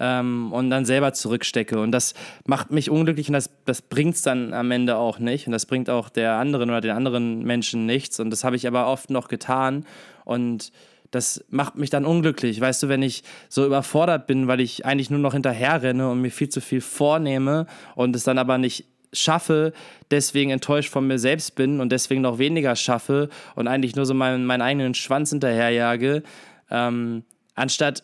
[0.00, 1.80] ähm, und dann selber zurückstecke.
[1.80, 2.14] Und das
[2.46, 5.46] macht mich unglücklich und das, das bringt es dann am Ende auch nicht.
[5.46, 8.20] Und das bringt auch der anderen oder den anderen Menschen nichts.
[8.20, 9.84] Und das habe ich aber oft noch getan.
[10.24, 10.72] Und
[11.10, 12.60] das macht mich dann unglücklich.
[12.60, 16.20] Weißt du, wenn ich so überfordert bin, weil ich eigentlich nur noch hinterher renne und
[16.20, 19.72] mir viel zu viel vornehme und es dann aber nicht schaffe,
[20.10, 24.12] deswegen enttäuscht von mir selbst bin und deswegen noch weniger schaffe und eigentlich nur so
[24.12, 26.22] meinen, meinen eigenen Schwanz hinterherjage,
[26.70, 28.02] ähm, anstatt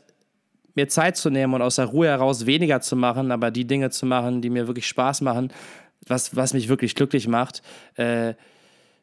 [0.75, 3.91] mir Zeit zu nehmen und aus der Ruhe heraus weniger zu machen, aber die Dinge
[3.91, 5.53] zu machen, die mir wirklich Spaß machen,
[6.07, 7.63] was, was mich wirklich glücklich macht.
[7.97, 8.35] Äh,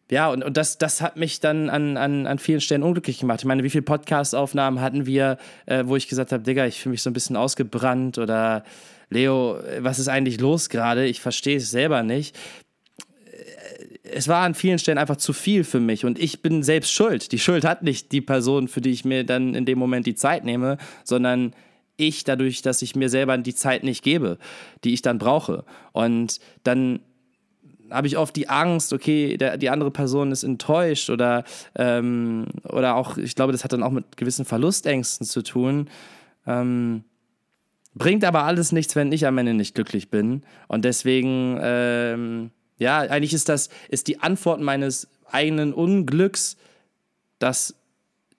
[0.09, 3.39] ja, und, und das, das hat mich dann an, an, an vielen Stellen unglücklich gemacht.
[3.39, 6.91] Ich meine, wie viele Podcast-Aufnahmen hatten wir, äh, wo ich gesagt habe, Digga, ich fühle
[6.91, 8.63] mich so ein bisschen ausgebrannt oder
[9.09, 11.05] Leo, was ist eigentlich los gerade?
[11.05, 12.37] Ich verstehe es selber nicht
[14.13, 17.31] es war an vielen Stellen einfach zu viel für mich und ich bin selbst schuld.
[17.31, 20.15] Die Schuld hat nicht die Person, für die ich mir dann in dem Moment die
[20.15, 21.53] Zeit nehme, sondern
[21.97, 24.37] ich dadurch, dass ich mir selber die Zeit nicht gebe,
[24.83, 25.63] die ich dann brauche.
[25.91, 26.99] Und dann
[27.89, 31.43] habe ich oft die Angst, okay, der, die andere Person ist enttäuscht oder,
[31.75, 35.89] ähm, oder auch, ich glaube, das hat dann auch mit gewissen Verlustängsten zu tun.
[36.47, 37.03] Ähm,
[37.93, 40.43] bringt aber alles nichts, wenn ich am Ende nicht glücklich bin.
[40.67, 46.57] Und deswegen ähm, ja, eigentlich ist das, ist die Antwort meines eigenen Unglücks
[47.37, 47.75] das,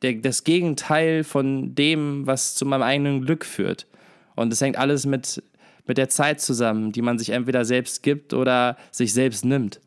[0.02, 3.86] der, das Gegenteil von dem, was zu meinem eigenen Glück führt.
[4.34, 5.40] Und es hängt alles mit,
[5.86, 9.80] mit der Zeit zusammen, die man sich entweder selbst gibt oder sich selbst nimmt.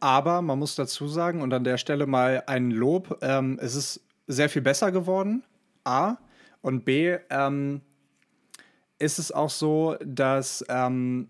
[0.00, 4.00] Aber man muss dazu sagen, und an der Stelle mal ein Lob, ähm, es ist
[4.26, 5.44] sehr viel besser geworden,
[5.84, 6.16] A.
[6.62, 7.82] Und B, ähm,
[8.98, 11.28] ist es auch so, dass ähm,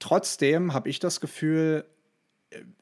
[0.00, 1.84] Trotzdem habe ich das Gefühl,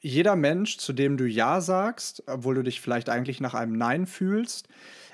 [0.01, 4.07] jeder Mensch, zu dem du Ja sagst, obwohl du dich vielleicht eigentlich nach einem Nein
[4.07, 4.67] fühlst,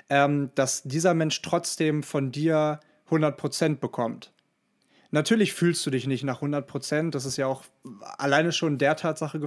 [0.08, 4.32] ähm, dass dieser Mensch trotzdem von dir 100% bekommt.
[5.16, 7.14] Natürlich fühlst du dich nicht nach 100 Prozent.
[7.14, 7.62] Das ist ja auch
[8.18, 9.40] alleine schon der Tatsache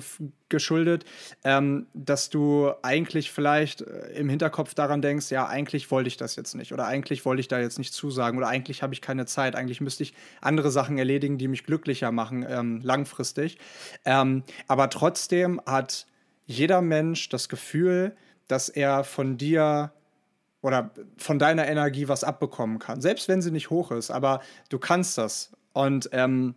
[0.50, 1.06] geschuldet,
[1.44, 6.36] ähm, dass du eigentlich vielleicht äh, im Hinterkopf daran denkst, ja, eigentlich wollte ich das
[6.36, 9.28] jetzt nicht oder eigentlich wollte ich da jetzt nicht zusagen oder eigentlich habe ich keine
[9.28, 13.60] Zeit, eigentlich müsste ich andere Sachen erledigen, die mich glücklicher machen, ähm, langfristig.
[14.06, 16.08] Ähm, aber trotzdem hat
[16.48, 18.16] jeder Mensch das Gefühl,
[18.48, 19.92] dass er von dir
[20.62, 23.02] oder von deiner Energie was abbekommen kann.
[23.02, 25.52] Selbst wenn sie nicht hoch ist, aber du kannst das.
[25.74, 26.56] Und ähm,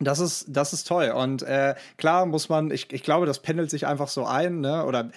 [0.00, 1.10] das ist, das ist toll.
[1.10, 4.84] Und äh, klar muss man, ich, ich glaube, das pendelt sich einfach so ein, ne?
[4.84, 5.10] Oder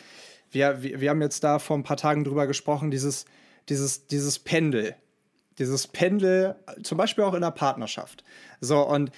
[0.51, 3.25] wir, wir, wir haben jetzt da vor ein paar Tagen drüber gesprochen, dieses,
[3.69, 4.95] dieses, dieses Pendel.
[5.57, 8.23] Dieses Pendel, zum Beispiel auch in der Partnerschaft.
[8.59, 9.11] So, und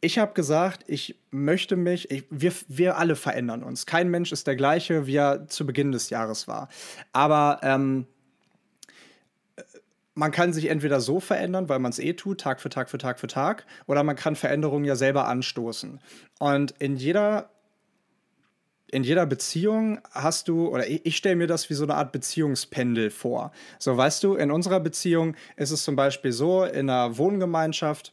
[0.00, 3.86] ich habe gesagt, ich möchte mich, ich, wir, wir alle verändern uns.
[3.86, 6.68] Kein Mensch ist der gleiche, wie er zu Beginn des Jahres war.
[7.12, 8.06] Aber ähm,
[10.14, 12.98] man kann sich entweder so verändern, weil man es eh tut, Tag für Tag für
[12.98, 16.00] Tag für Tag, oder man kann Veränderungen ja selber anstoßen.
[16.38, 17.50] Und in jeder
[18.94, 22.12] in jeder Beziehung hast du, oder ich, ich stelle mir das wie so eine Art
[22.12, 23.50] Beziehungspendel vor.
[23.80, 28.12] So, weißt du, in unserer Beziehung ist es zum Beispiel so, in einer Wohngemeinschaft,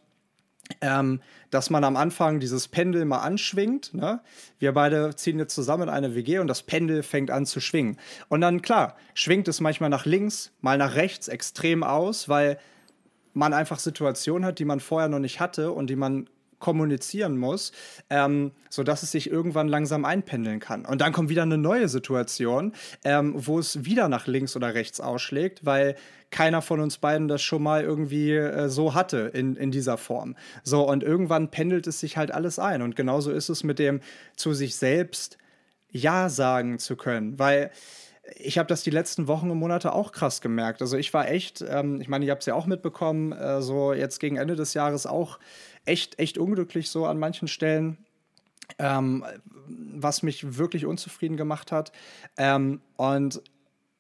[0.82, 3.94] ähm, dass man am Anfang dieses Pendel mal anschwingt.
[3.94, 4.22] Ne?
[4.60, 7.98] Wir beide ziehen jetzt zusammen in eine WG und das Pendel fängt an zu schwingen.
[8.30, 12.58] Und dann, klar, schwingt es manchmal nach links, mal nach rechts extrem aus, weil
[13.34, 16.28] man einfach Situationen hat, die man vorher noch nicht hatte und die man
[16.62, 17.74] kommunizieren muss,
[18.10, 20.86] ähm, sodass es sich irgendwann langsam einpendeln kann.
[20.86, 22.72] Und dann kommt wieder eine neue Situation,
[23.04, 25.96] ähm, wo es wieder nach links oder rechts ausschlägt, weil
[26.30, 30.38] keiner von uns beiden das schon mal irgendwie äh, so hatte in, in dieser Form.
[30.64, 32.82] So, und irgendwann pendelt es sich halt alles ein.
[32.82, 34.00] Und genauso ist es mit dem
[34.38, 35.38] zu sich selbst
[35.90, 37.72] Ja sagen zu können, weil
[38.38, 40.82] ich habe das die letzten Wochen und Monate auch krass gemerkt.
[40.82, 43.94] Also ich war echt, ähm, ich meine, ich habe es ja auch mitbekommen, äh, so
[43.94, 45.40] jetzt gegen Ende des Jahres auch
[45.86, 47.98] echt, echt unglücklich so an manchen Stellen.
[48.80, 49.26] Ähm,
[49.68, 51.92] was mich wirklich unzufrieden gemacht hat.
[52.38, 53.42] Ähm, und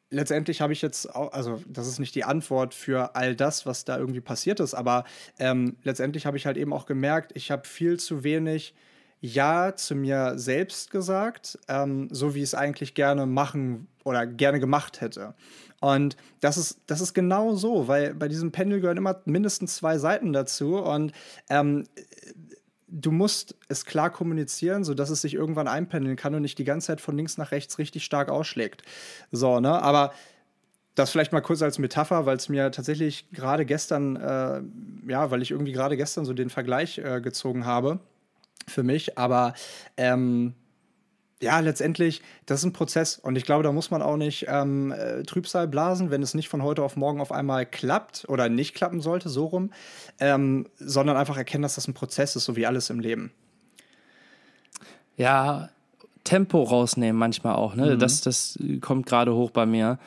[0.09, 3.85] letztendlich habe ich jetzt auch, also das ist nicht die Antwort für all das, was
[3.85, 5.05] da irgendwie passiert ist, aber
[5.39, 8.75] ähm, letztendlich habe ich halt eben auch gemerkt, ich habe viel zu wenig
[9.21, 14.59] Ja zu mir selbst gesagt, ähm, so wie ich es eigentlich gerne machen oder gerne
[14.59, 15.35] gemacht hätte.
[15.79, 19.99] Und das ist, das ist genau so, weil bei diesem Pendel gehören immer mindestens zwei
[19.99, 20.77] Seiten dazu.
[20.77, 21.11] Und
[21.49, 21.85] ähm,
[22.87, 26.87] du musst es klar kommunizieren, sodass es sich irgendwann einpendeln kann und nicht die ganze
[26.87, 28.83] Zeit von links nach rechts richtig stark ausschlägt.
[29.31, 29.81] So, ne?
[29.81, 30.13] Aber
[30.93, 34.61] das vielleicht mal kurz als Metapher, weil es mir tatsächlich gerade gestern, äh,
[35.09, 37.99] ja, weil ich irgendwie gerade gestern so den Vergleich äh, gezogen habe
[38.67, 39.17] für mich.
[39.17, 39.53] Aber
[39.97, 40.53] ähm,
[41.41, 44.91] ja, letztendlich, das ist ein Prozess und ich glaube, da muss man auch nicht ähm,
[44.91, 48.75] äh, Trübsal blasen, wenn es nicht von heute auf morgen auf einmal klappt oder nicht
[48.75, 49.71] klappen sollte, so rum,
[50.19, 53.31] ähm, sondern einfach erkennen, dass das ein Prozess ist, so wie alles im Leben.
[55.17, 55.69] Ja,
[56.23, 57.95] Tempo rausnehmen manchmal auch, ne?
[57.95, 57.99] Mhm.
[57.99, 59.97] Das, das kommt gerade hoch bei mir,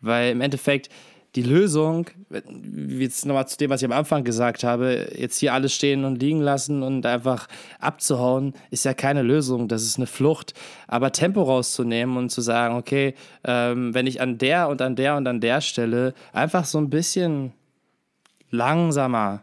[0.00, 0.88] weil im Endeffekt
[1.36, 2.06] die Lösung,
[2.88, 6.20] jetzt nochmal zu dem, was ich am Anfang gesagt habe, jetzt hier alles stehen und
[6.20, 7.46] liegen lassen und einfach
[7.78, 9.68] abzuhauen, ist ja keine Lösung.
[9.68, 10.54] Das ist eine Flucht.
[10.88, 15.16] Aber Tempo rauszunehmen und zu sagen, okay, ähm, wenn ich an der und an der
[15.16, 17.52] und an der Stelle einfach so ein bisschen
[18.50, 19.42] langsamer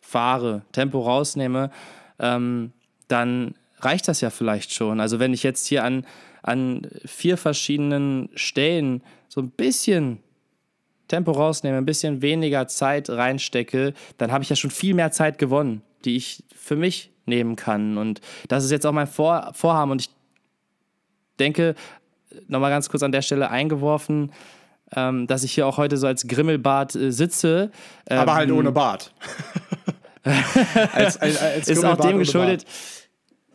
[0.00, 1.70] fahre, Tempo rausnehme,
[2.18, 2.72] ähm,
[3.08, 4.98] dann reicht das ja vielleicht schon.
[4.98, 6.06] Also wenn ich jetzt hier an,
[6.42, 10.20] an vier verschiedenen Stellen so ein bisschen
[11.12, 15.36] Tempo rausnehme, ein bisschen weniger Zeit reinstecke, dann habe ich ja schon viel mehr Zeit
[15.36, 17.98] gewonnen, die ich für mich nehmen kann.
[17.98, 19.90] Und das ist jetzt auch mein Vor Vorhaben.
[19.90, 20.08] Und ich
[21.38, 21.74] denke,
[22.48, 24.32] nochmal ganz kurz an der Stelle eingeworfen,
[24.96, 27.70] ähm, dass ich hier auch heute so als Grimmelbart äh, sitze.
[28.08, 29.12] Ähm, Aber halt ohne Bart.
[30.94, 32.64] als, als, als ist auch dem geschuldet,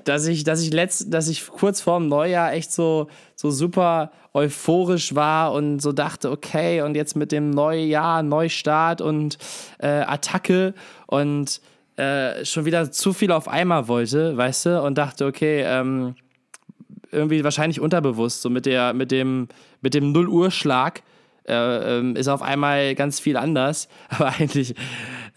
[0.07, 5.15] dass ich, dass ich letzt, dass ich kurz vorm Neujahr echt so, so super euphorisch
[5.15, 9.37] war und so dachte, okay, und jetzt mit dem Neujahr, Neustart und
[9.79, 10.73] äh, Attacke
[11.07, 11.61] und
[11.97, 16.15] äh, schon wieder zu viel auf einmal wollte, weißt du, und dachte, okay, ähm,
[17.11, 19.47] irgendwie wahrscheinlich unterbewusst, so mit der, mit dem,
[19.81, 21.01] mit dem Null-Uhr-Schlag
[21.47, 24.75] äh, ähm, ist auf einmal ganz viel anders, aber eigentlich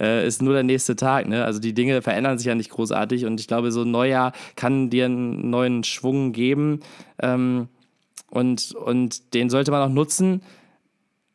[0.00, 1.28] äh, ist nur der nächste Tag.
[1.28, 1.44] Ne?
[1.44, 4.90] Also die Dinge verändern sich ja nicht großartig und ich glaube, so ein Neujahr kann
[4.90, 6.80] dir einen neuen Schwung geben.
[7.20, 7.68] Ähm,
[8.30, 10.42] und, und den sollte man auch nutzen,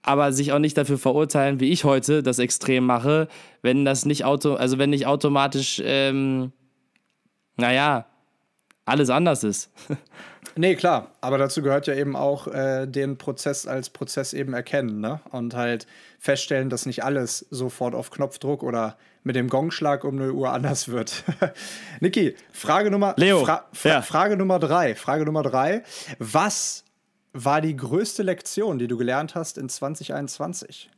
[0.01, 3.27] aber sich auch nicht dafür verurteilen, wie ich heute das extrem mache,
[3.61, 6.51] wenn das nicht auto, also wenn nicht automatisch, ähm,
[7.57, 8.05] naja,
[8.85, 9.71] alles anders ist.
[10.55, 14.99] nee, klar, aber dazu gehört ja eben auch äh, den Prozess als Prozess eben erkennen,
[14.99, 15.19] ne?
[15.31, 15.87] Und halt
[16.19, 20.87] feststellen, dass nicht alles sofort auf Knopfdruck oder mit dem Gongschlag um eine Uhr anders
[20.87, 21.23] wird.
[21.99, 24.01] Niki, Frage Nummer Leo, Fra Fra ja.
[24.01, 24.95] Frage Nummer drei.
[24.95, 25.83] Frage Nummer drei.
[26.19, 26.83] Was
[27.33, 30.89] war die größte Lektion, die du gelernt hast in 2021?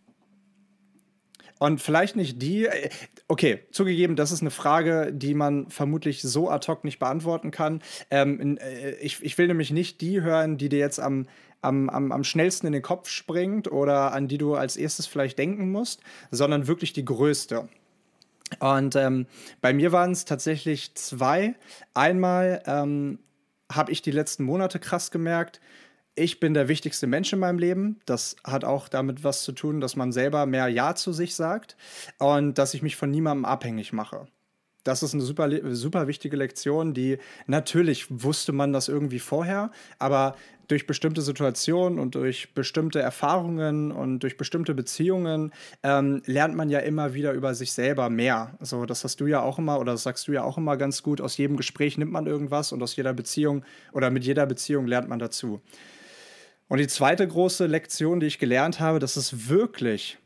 [1.59, 2.89] Und vielleicht nicht die, äh,
[3.27, 7.81] okay, zugegeben, das ist eine Frage, die man vermutlich so ad hoc nicht beantworten kann.
[8.11, 11.27] Ähm, äh, ich, ich will nämlich nicht die hören, die dir jetzt am,
[11.61, 15.39] am, am, am schnellsten in den Kopf springt oder an die du als erstes vielleicht
[15.39, 17.67] denken musst, sondern wirklich die größte.
[18.59, 19.25] Und ähm,
[19.59, 21.55] bei mir waren es tatsächlich zwei.
[21.93, 23.19] Einmal ähm,
[23.71, 25.59] habe ich die letzten Monate krass gemerkt,
[26.17, 27.99] ich bin der wichtigste Mensch in meinem Leben.
[28.05, 31.77] Das hat auch damit was zu tun, dass man selber mehr Ja zu sich sagt
[32.17, 34.27] und dass ich mich von niemandem abhängig mache.
[34.83, 40.35] Das ist eine super, super wichtige Lektion, die natürlich wusste man das irgendwie vorher, aber
[40.69, 45.51] durch bestimmte Situationen und durch bestimmte Erfahrungen und durch bestimmte Beziehungen
[45.83, 48.57] ähm, lernt man ja immer wieder über sich selber mehr.
[48.61, 51.03] So, das hast du ja auch immer oder das sagst du ja auch immer ganz
[51.03, 51.21] gut.
[51.21, 55.09] Aus jedem Gespräch nimmt man irgendwas und aus jeder Beziehung oder mit jeder Beziehung lernt
[55.09, 55.61] man dazu.
[56.67, 60.17] Und die zweite große Lektion, die ich gelernt habe, dass es wirklich,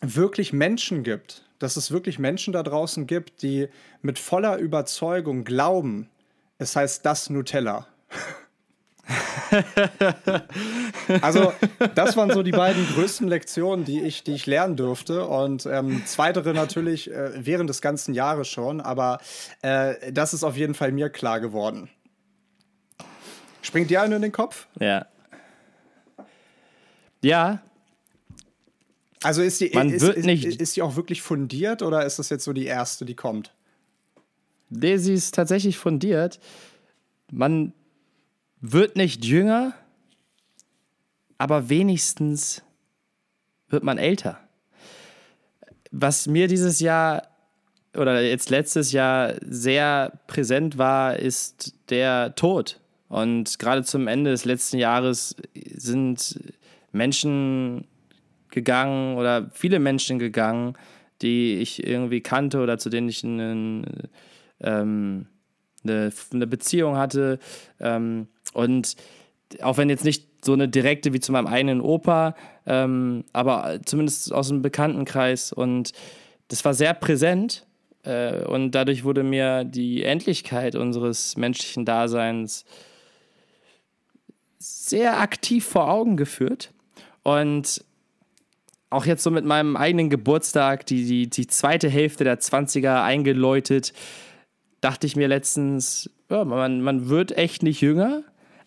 [0.00, 3.68] wirklich Menschen gibt, dass es wirklich Menschen da draußen gibt, die
[4.02, 6.08] mit voller Überzeugung glauben,
[6.58, 7.86] es heißt das Nutella.
[11.20, 11.52] also,
[11.94, 15.26] das waren so die beiden größten Lektionen, die ich, die ich lernen durfte.
[15.26, 19.20] Und ähm, zweitere natürlich äh, während des ganzen Jahres schon, aber
[19.62, 21.90] äh, das ist auf jeden Fall mir klar geworden.
[23.62, 24.68] Springt dir eine in den Kopf?
[24.78, 25.06] Ja.
[27.24, 27.62] Ja.
[29.22, 32.18] Also ist die, Man ist, wird ist, nicht ist die auch wirklich fundiert oder ist
[32.18, 33.54] das jetzt so die erste, die kommt?
[34.68, 36.38] Nee, sie ist tatsächlich fundiert.
[37.32, 37.72] Man
[38.60, 39.72] wird nicht jünger,
[41.38, 42.62] aber wenigstens
[43.68, 44.38] wird man älter.
[45.90, 47.28] Was mir dieses Jahr
[47.96, 52.80] oder jetzt letztes Jahr sehr präsent war, ist der Tod.
[53.08, 56.40] Und gerade zum Ende des letzten Jahres sind
[56.94, 57.86] Menschen
[58.50, 60.74] gegangen oder viele Menschen gegangen,
[61.22, 63.86] die ich irgendwie kannte oder zu denen ich einen,
[64.60, 65.26] ähm,
[65.82, 67.38] eine, eine Beziehung hatte.
[67.80, 68.96] Ähm, und
[69.62, 72.34] auch wenn jetzt nicht so eine direkte wie zu meinem eigenen Opa,
[72.66, 75.52] ähm, aber zumindest aus dem Bekanntenkreis.
[75.52, 75.92] Und
[76.48, 77.66] das war sehr präsent.
[78.02, 82.64] Äh, und dadurch wurde mir die Endlichkeit unseres menschlichen Daseins
[84.58, 86.73] sehr aktiv vor Augen geführt.
[87.24, 87.84] Und
[88.90, 93.92] auch jetzt so mit meinem eigenen Geburtstag, die, die, die zweite Hälfte der 20er eingeläutet,
[94.80, 98.22] dachte ich mir letztens, ja, man, man wird echt nicht jünger,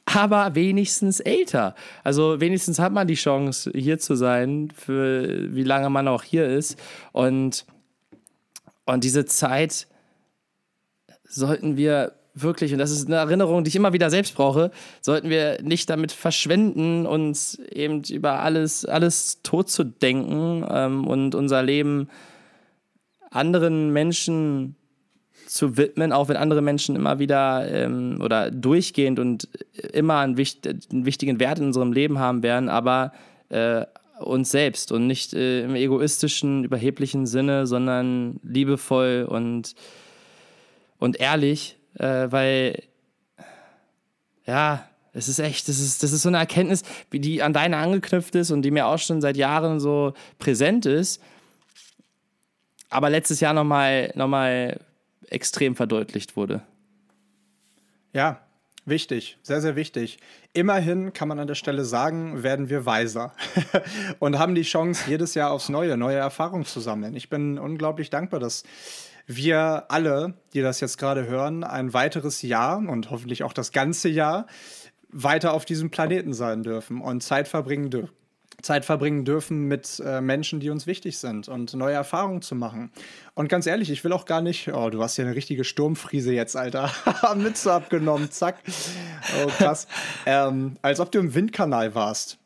[0.06, 1.76] aber wenigstens älter.
[2.04, 6.48] Also wenigstens hat man die Chance, hier zu sein, für wie lange man auch hier
[6.48, 6.78] ist.
[7.14, 7.66] Und,
[8.86, 9.88] und diese Zeit
[11.24, 14.72] sollten wir wirklich, und das ist eine Erinnerung, die ich immer wieder selbst brauche,
[15.02, 21.36] sollten wir nicht damit verschwenden, uns eben über alles, alles tot zu denken ähm, und
[21.36, 22.10] unser Leben
[23.30, 24.76] anderen Menschen
[25.48, 29.48] zu widmen, auch wenn andere Menschen immer wieder ähm, oder durchgehend und
[29.94, 33.14] immer einen, wicht einen, wichtigen Wert in unserem Leben haben werden, aber
[33.50, 33.86] äh,
[34.20, 39.76] uns selbst und nicht äh, im egoistischen, überheblichen Sinne, sondern liebevoll und,
[41.00, 42.84] und ehrlich äh, weil
[44.46, 48.36] ja, es ist echt, das ist, das ist so eine Erkenntnis, die an deine angeknüpft
[48.36, 51.22] ist und die mir auch schon seit Jahren so präsent ist,
[52.90, 54.80] aber letztes Jahr nochmal noch mal
[55.30, 56.62] extrem verdeutlicht wurde.
[58.14, 58.40] Ja,
[58.86, 60.20] wichtig, sehr, sehr wichtig.
[60.54, 63.34] Immerhin kann man an der Stelle sagen, werden wir weiser
[64.20, 67.16] und haben die Chance, jedes Jahr aufs Neue neue Erfahrungen zu sammeln.
[67.16, 68.64] Ich bin unglaublich dankbar, dass
[69.28, 74.10] wir alle, die das jetzt gerade hören, ein weiteres Jahr und hoffentlich auch das ganze
[74.10, 74.48] Jahr
[75.10, 78.14] weiter auf diesem Planeten sein dürfen und Zeit verbringen dürfen.
[78.62, 82.92] Zeit verbringen dürfen mit äh, Menschen, die uns wichtig sind und neue Erfahrungen zu machen.
[83.36, 86.34] Und ganz ehrlich, ich will auch gar nicht, oh, du hast ja eine richtige Sturmfriese
[86.34, 86.92] jetzt, Alter.
[87.36, 88.58] Mütze abgenommen, zack.
[89.44, 89.88] Oh, krass.
[90.26, 92.40] ähm, als ob du im Windkanal warst.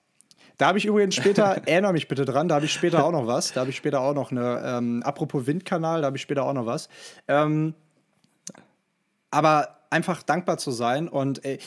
[0.62, 3.26] Da habe ich übrigens später, erinnere mich bitte dran, da habe ich später auch noch
[3.26, 3.52] was.
[3.52, 6.54] Da habe ich später auch noch eine, ähm, apropos Windkanal, da habe ich später auch
[6.54, 6.88] noch was.
[7.28, 7.74] Ähm,
[9.32, 11.58] aber einfach dankbar zu sein und äh,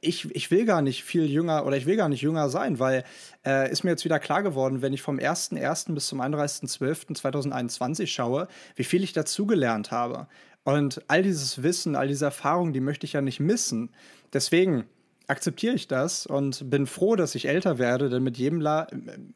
[0.00, 3.02] ich, ich will gar nicht viel jünger oder ich will gar nicht jünger sein, weil
[3.44, 5.92] äh, ist mir jetzt wieder klar geworden, wenn ich vom 1.1.
[5.92, 10.28] bis zum 31.12.2021 schaue, wie viel ich dazugelernt habe.
[10.62, 13.90] Und all dieses Wissen, all diese Erfahrungen, die möchte ich ja nicht missen.
[14.32, 14.84] Deswegen
[15.26, 18.86] akzeptiere ich das und bin froh, dass ich älter werde, denn mit jedem, La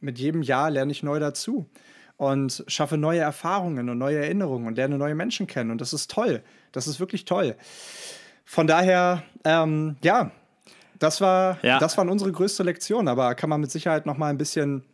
[0.01, 1.69] mit jedem Jahr lerne ich neu dazu
[2.17, 5.71] und schaffe neue Erfahrungen und neue Erinnerungen und lerne neue Menschen kennen.
[5.71, 6.43] Und das ist toll.
[6.71, 7.57] Das ist wirklich toll.
[8.45, 10.31] Von daher, ähm, ja,
[10.99, 11.79] das, war, ja.
[11.79, 14.85] das waren unsere größte Lektion, aber kann man mit Sicherheit noch mal ein bisschen,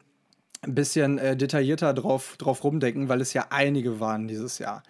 [0.62, 4.82] ein bisschen äh, detaillierter drauf, drauf rumdenken, weil es ja einige waren dieses Jahr.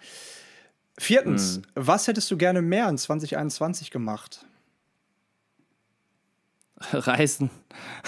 [0.99, 1.63] Viertens, hm.
[1.75, 4.45] was hättest du gerne mehr in 2021 gemacht?
[6.93, 7.49] reisen.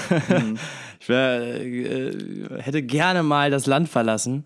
[0.10, 0.58] Mhm.
[1.00, 4.46] ich wär, äh, hätte gerne mal das Land verlassen.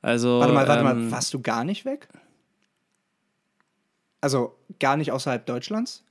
[0.00, 2.08] Also, warte mal, warte ähm, mal, warst du gar nicht weg?
[4.20, 6.04] Also gar nicht außerhalb Deutschlands?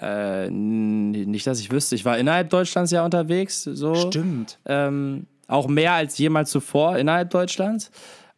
[0.00, 1.94] Äh, nicht, dass ich wüsste.
[1.94, 3.62] Ich war innerhalb Deutschlands ja unterwegs.
[3.62, 3.94] So.
[3.94, 4.58] Stimmt.
[4.66, 7.90] Ähm, auch mehr als jemals zuvor innerhalb Deutschlands.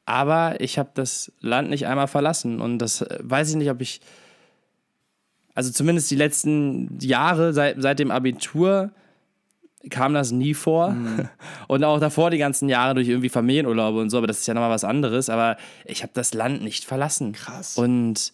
[0.05, 2.61] Aber ich habe das Land nicht einmal verlassen.
[2.61, 4.01] Und das äh, weiß ich nicht, ob ich
[5.57, 8.91] also zumindest die letzten Jahre seit, seit dem Abitur
[9.89, 10.91] kam das nie vor.
[10.91, 11.29] Mhm.
[11.69, 14.55] Und auch davor die ganzen Jahre durch irgendwie Familienurlaube und so, aber das ist ja
[14.55, 15.31] nochmal was anderes.
[15.31, 17.33] Aber ich habe das Land nicht verlassen.
[17.33, 17.79] Krass.
[17.79, 18.33] Und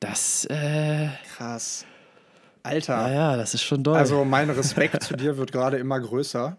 [0.00, 0.46] das.
[0.46, 1.84] Äh, Krass.
[2.62, 3.08] Alter.
[3.08, 3.96] Ja, ja, das ist schon doll.
[3.96, 6.56] Also mein Respekt zu dir wird gerade immer größer.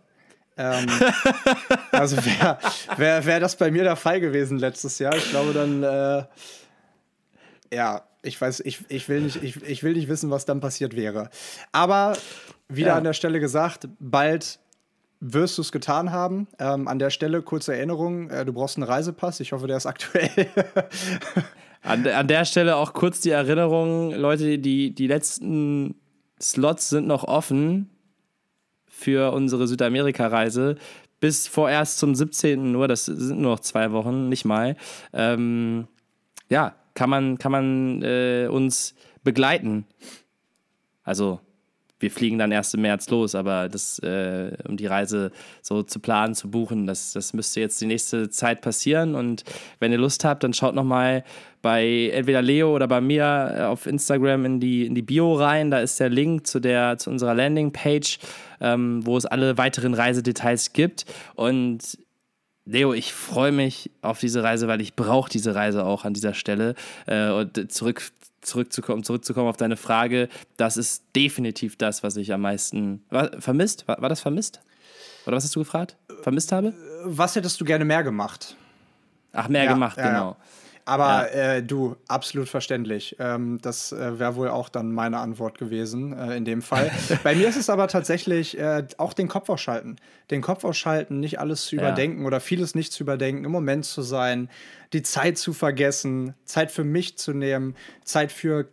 [0.55, 0.87] Ähm,
[1.91, 2.57] also wäre
[2.95, 6.23] wär, wär das bei mir der Fall gewesen letztes Jahr, ich glaube dann, äh,
[7.75, 10.95] ja, ich weiß, ich, ich, will nicht, ich, ich will nicht wissen, was dann passiert
[10.95, 11.29] wäre.
[11.71, 12.17] Aber
[12.67, 12.95] wieder ja.
[12.95, 14.59] an der Stelle gesagt, bald
[15.19, 16.47] wirst du es getan haben.
[16.59, 19.39] Ähm, an der Stelle kurze Erinnerung, äh, du brauchst einen Reisepass.
[19.39, 20.29] Ich hoffe, der ist aktuell.
[21.81, 25.95] an, an der Stelle auch kurz die Erinnerung, Leute, die, die letzten
[26.39, 27.89] Slots sind noch offen
[28.87, 30.75] für unsere Südamerika-Reise.
[31.19, 32.71] Bis vorerst zum 17.
[32.71, 34.75] nur, das sind nur noch zwei Wochen, nicht mal.
[35.13, 35.87] Ähm,
[36.47, 39.85] ja, kann man, kann man äh, uns begleiten.
[41.03, 41.39] Also
[41.99, 45.31] wir fliegen dann erst im März los, aber das, äh, um die Reise
[45.61, 49.13] so zu planen, zu buchen, das, das müsste jetzt die nächste Zeit passieren.
[49.13, 49.43] Und
[49.79, 51.23] wenn ihr Lust habt, dann schaut nochmal
[51.61, 55.69] bei entweder Leo oder bei mir äh, auf Instagram in die, in die Bio rein.
[55.69, 58.17] Da ist der Link zu, der, zu unserer Landingpage,
[58.59, 61.05] ähm, wo es alle weiteren Reisedetails gibt.
[61.35, 61.97] Und
[62.67, 66.33] Leo, ich freue mich auf diese Reise, weil ich brauche diese Reise auch an dieser
[66.33, 66.75] Stelle.
[67.05, 68.11] Äh, und zurück,
[68.41, 73.03] zurückzukommen, zurückzukommen auf deine Frage, das ist definitiv das, was ich am meisten.
[73.09, 73.87] War, vermisst?
[73.87, 74.59] War, war das vermisst?
[75.25, 75.95] Oder was hast du gefragt?
[76.21, 76.73] Vermisst habe?
[77.05, 78.55] Was hättest du gerne mehr gemacht?
[79.31, 80.29] Ach, mehr Ja, gemacht, ja, genau.
[80.31, 80.37] ja.
[80.87, 83.15] Aber äh, du, absolut verständlich.
[83.19, 86.91] Ähm, das äh, wäre wohl auch dann meine Antwort gewesen äh, in dem Fall.
[87.23, 89.97] Bei mir ist es aber tatsächlich äh, auch den Kopf ausschalten.
[90.31, 91.81] Den Kopf ausschalten, nicht alles zu Ja.
[91.81, 94.49] überdenken oder vieles nicht zu überdenken, im Moment zu sein,
[94.93, 97.75] die Zeit zu vergessen, Zeit für mich zu nehmen,
[98.05, 98.67] Zeit für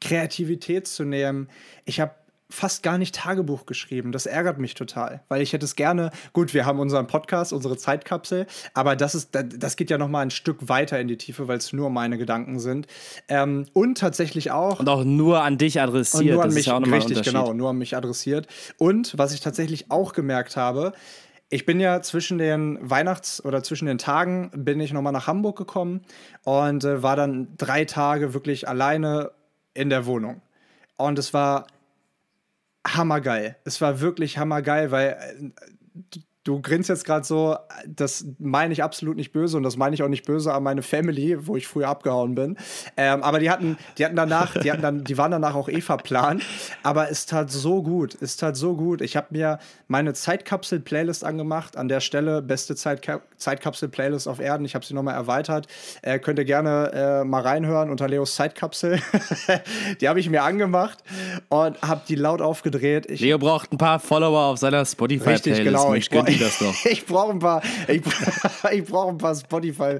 [0.00, 1.48] Kreativität zu nehmen.
[1.84, 2.12] Ich habe
[2.50, 4.12] fast gar nicht Tagebuch geschrieben.
[4.12, 6.10] Das ärgert mich total, weil ich hätte es gerne.
[6.32, 10.20] Gut, wir haben unseren Podcast, unsere Zeitkapsel, aber das ist, das geht ja noch mal
[10.20, 12.86] ein Stück weiter in die Tiefe, weil es nur meine Gedanken sind.
[13.28, 16.22] Ähm, und tatsächlich auch Und auch nur an dich adressiert.
[16.22, 18.46] und nur an das mich, ist ja auch nochmal richtig, genau, nur an mich adressiert.
[18.78, 20.92] Und was ich tatsächlich auch gemerkt habe,
[21.50, 25.56] ich bin ja zwischen den Weihnachts- oder zwischen den Tagen bin ich nochmal nach Hamburg
[25.56, 26.02] gekommen
[26.42, 29.30] und äh, war dann drei Tage wirklich alleine
[29.72, 30.42] in der Wohnung.
[30.96, 31.66] Und es war
[32.86, 33.56] hammergeil.
[33.64, 35.52] Es war wirklich hammergeil, weil
[36.14, 39.94] äh, du, grinst jetzt gerade so, das meine ich absolut nicht böse und das meine
[39.94, 42.56] ich auch nicht böse an meine Family, wo ich früher abgehauen bin.
[42.96, 45.80] Ähm, aber die hatten, die hatten danach, die hatten dann, die waren danach auch eh
[45.80, 46.42] verplant.
[46.82, 49.00] Aber es tat so gut, es tat so gut.
[49.00, 51.76] Ich habe mir meine Zeitkapsel-Playlist angemacht.
[51.76, 54.64] An der Stelle beste Zeitka Zeitkapsel-Playlist auf Erden.
[54.64, 55.66] Ich habe sie nochmal erweitert.
[56.02, 59.00] Äh, könnt ihr gerne äh, mal reinhören unter Leos Zeitkapsel.
[60.00, 60.98] die habe ich mir angemacht
[61.48, 63.10] und habe die laut aufgedreht.
[63.10, 65.46] Ich Leo braucht ein paar Follower auf seiner Spotify-Playlist.
[65.46, 65.90] Richtig, genau.
[65.90, 66.74] Mensch, Ich, ihm das doch.
[66.84, 68.02] ich brauche ein paar, ich,
[68.72, 69.98] ich brauche ein paar Spotify,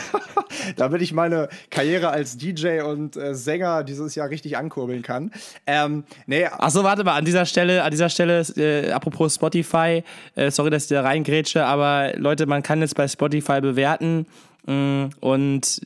[0.76, 5.32] damit ich meine Karriere als DJ und äh, Sänger dieses Jahr richtig ankurbeln kann.
[5.66, 10.02] Ähm, nee, Achso, warte mal, an dieser Stelle, an dieser Stelle, äh, apropos Spotify,
[10.34, 14.26] äh, sorry, dass ich da reingrätsche, aber Leute, man kann jetzt bei Spotify bewerten
[14.66, 15.80] mh, und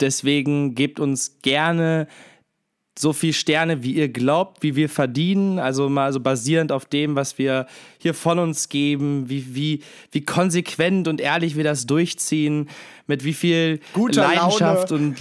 [0.00, 2.06] deswegen gebt uns gerne
[2.98, 7.16] so viel Sterne, wie ihr glaubt, wie wir verdienen, also mal so basierend auf dem,
[7.16, 7.66] was wir
[7.98, 9.82] hier von uns geben, wie, wie,
[10.12, 12.68] wie konsequent und ehrlich wir das durchziehen,
[13.06, 15.16] mit wie viel Guter Leidenschaft und,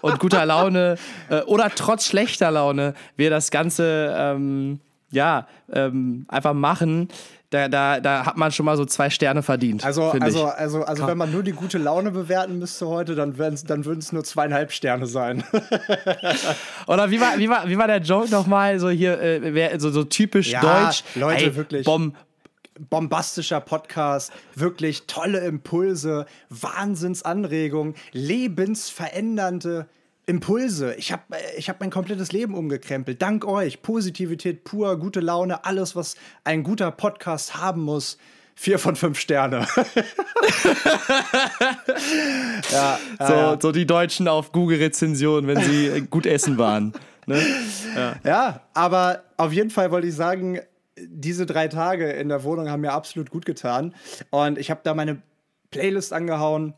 [0.00, 0.96] und guter Laune
[1.28, 7.08] äh, oder trotz schlechter Laune wir das Ganze ähm, ja ähm, einfach machen.
[7.50, 9.82] Da, da, da hat man schon mal so zwei Sterne verdient.
[9.82, 10.54] also, also, ich.
[10.54, 14.12] also, also wenn man nur die gute Laune bewerten müsste heute, dann, dann würden es
[14.12, 15.42] nur zweieinhalb Sterne sein.
[16.86, 18.78] Oder wie war, wie war, wie war der Joke nochmal?
[18.78, 21.04] So hier, äh, so, so typisch Ja, deutsch.
[21.14, 21.86] Leute, Ey, wirklich.
[21.86, 22.14] Bom,
[22.90, 29.88] bombastischer Podcast, wirklich tolle Impulse, Wahnsinnsanregungen, lebensverändernde
[30.28, 30.94] Impulse.
[30.94, 31.22] Ich habe
[31.56, 33.22] ich hab mein komplettes Leben umgekrempelt.
[33.22, 33.80] Dank euch.
[33.80, 38.18] Positivität pur, gute Laune, alles, was ein guter Podcast haben muss.
[38.54, 39.66] Vier von fünf Sterne.
[42.72, 43.58] ja, ja, so, ja.
[43.60, 46.92] so die Deutschen auf Google-Rezensionen, wenn sie äh, gut essen waren.
[47.26, 47.40] Ne?
[48.24, 50.60] Ja, aber auf jeden Fall wollte ich sagen,
[50.98, 53.94] diese drei Tage in der Wohnung haben mir absolut gut getan.
[54.30, 55.22] Und ich habe da meine
[55.70, 56.74] Playlist angehauen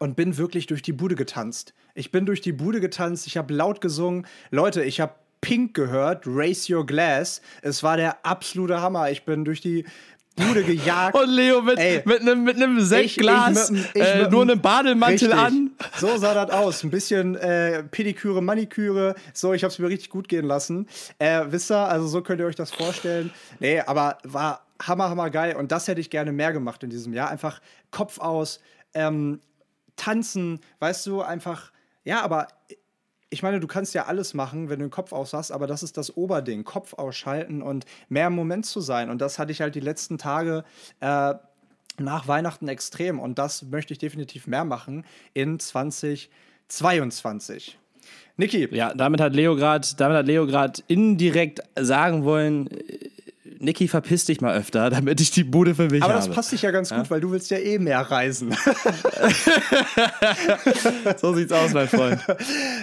[0.00, 1.74] und bin wirklich durch die Bude getanzt.
[1.94, 4.26] Ich bin durch die Bude getanzt, ich habe laut gesungen.
[4.50, 7.40] Leute, ich habe Pink gehört, Raise Your Glass.
[7.62, 9.10] Es war der absolute Hammer.
[9.10, 9.84] Ich bin durch die
[10.36, 11.14] Bude gejagt.
[11.18, 12.02] Und Leo mit, Ey.
[12.04, 15.32] mit einem mit einem Sektglas, Ich- ich mit 'm- ich äh, nur einen Bademantel Richtig.
[15.46, 15.70] an.
[15.98, 16.82] So sah das aus.
[16.82, 19.14] Ein bisschen äh, Pediküre, Maniküre.
[19.32, 20.88] So, ich habe es mir richtig gut gehen lassen.
[21.20, 23.30] Äh, wisst ihr, also so könnt ihr euch das vorstellen.
[23.60, 25.54] Nee, aber war hammer, hammer geil.
[25.54, 27.30] Und das hätte ich gerne mehr gemacht in diesem Jahr.
[27.30, 27.60] Einfach
[27.92, 28.58] Kopf aus,
[28.94, 29.38] ähm,
[29.96, 31.70] tanzen, weißt du, einfach,
[32.04, 32.48] ja, aber
[33.30, 35.82] ich meine, du kannst ja alles machen, wenn du den Kopf aus hast, aber das
[35.82, 36.62] ist das Oberding.
[36.62, 39.10] Kopf ausschalten und mehr im Moment zu sein.
[39.10, 40.62] Und das hatte ich halt die letzten Tage
[41.00, 41.34] äh,
[41.98, 43.18] nach Weihnachten extrem.
[43.18, 47.76] Und das möchte ich definitiv mehr machen in 2022.
[48.36, 49.84] Niki, Ja, damit hat Leo gerade,
[50.86, 52.68] indirekt sagen wollen,
[53.64, 56.26] Niki, verpiss dich mal öfter, damit ich die Bude für mich aber habe.
[56.26, 58.52] das passt dich ja ganz gut, weil du willst ja eh mehr reisen.
[61.16, 62.20] so sieht's aus, mein Freund.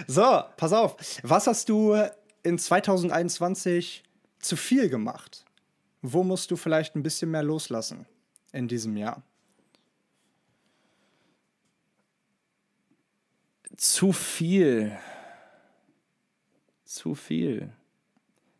[0.07, 0.97] so, pass auf.
[1.23, 1.95] Was hast du
[2.43, 4.03] in 2021
[4.39, 5.45] zu viel gemacht?
[6.01, 8.07] Wo musst du vielleicht ein bisschen mehr loslassen
[8.51, 9.21] in diesem Jahr?
[13.77, 14.97] Zu viel.
[16.85, 17.71] Zu viel.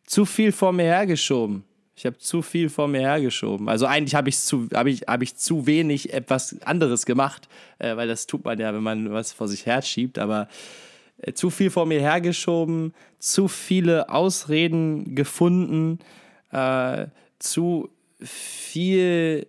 [0.06, 1.64] Zu viel vor mir hergeschoben.
[1.94, 3.68] Ich habe zu viel vor mir hergeschoben.
[3.68, 8.08] Also eigentlich habe ich zu, ich, habe ich zu wenig etwas anderes gemacht, äh, weil
[8.08, 10.18] das tut man ja, wenn man was vor sich herschiebt.
[10.18, 10.48] Aber
[11.18, 15.98] äh, zu viel vor mir hergeschoben, zu viele Ausreden gefunden,
[16.50, 17.06] äh,
[17.38, 17.90] zu
[18.20, 19.46] viel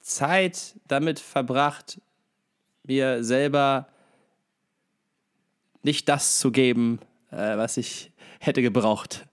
[0.00, 2.00] Zeit damit verbracht,
[2.84, 3.88] mir selber
[5.82, 7.00] nicht das zu geben,
[7.30, 9.26] äh, was ich hätte gebraucht.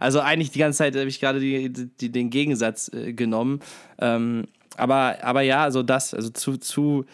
[0.00, 3.60] Also eigentlich die ganze Zeit habe ich gerade die, die, den Gegensatz äh, genommen.
[3.98, 7.04] Ähm, aber, aber ja, also das, also zu, zu,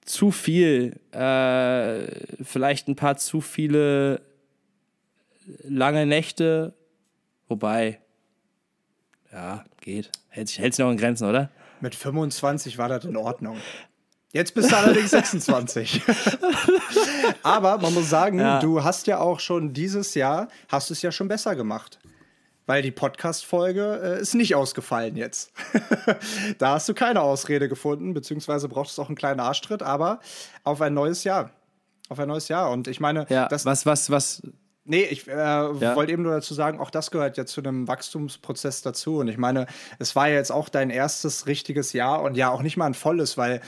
[0.00, 2.06] zu viel, äh,
[2.42, 4.22] vielleicht ein paar zu viele
[5.62, 6.74] lange Nächte,
[7.48, 8.00] wobei,
[9.32, 10.10] ja, geht.
[10.28, 11.50] Hält sich, noch in Grenzen, oder?
[11.80, 13.58] Mit 25 war das in Ordnung.
[14.36, 16.02] Jetzt bist du allerdings 26.
[17.42, 18.60] Aber man muss sagen, ja.
[18.60, 21.98] du hast ja auch schon dieses Jahr, hast es ja schon besser gemacht.
[22.66, 25.52] Weil die Podcast-Folge äh, ist nicht ausgefallen jetzt.
[26.58, 30.20] da hast du keine Ausrede gefunden, beziehungsweise brauchst du auch einen kleinen Arschtritt, aber
[30.64, 31.52] auf ein neues Jahr.
[32.10, 32.70] Auf ein neues Jahr.
[32.70, 33.64] Und ich meine, ja, das.
[33.64, 34.42] Was, was, was,
[34.84, 35.96] Nee, ich äh, ja.
[35.96, 39.18] wollte eben nur dazu sagen, auch das gehört ja zu einem Wachstumsprozess dazu.
[39.18, 39.66] Und ich meine,
[39.98, 42.94] es war ja jetzt auch dein erstes richtiges Jahr und ja auch nicht mal ein
[42.94, 43.62] volles, weil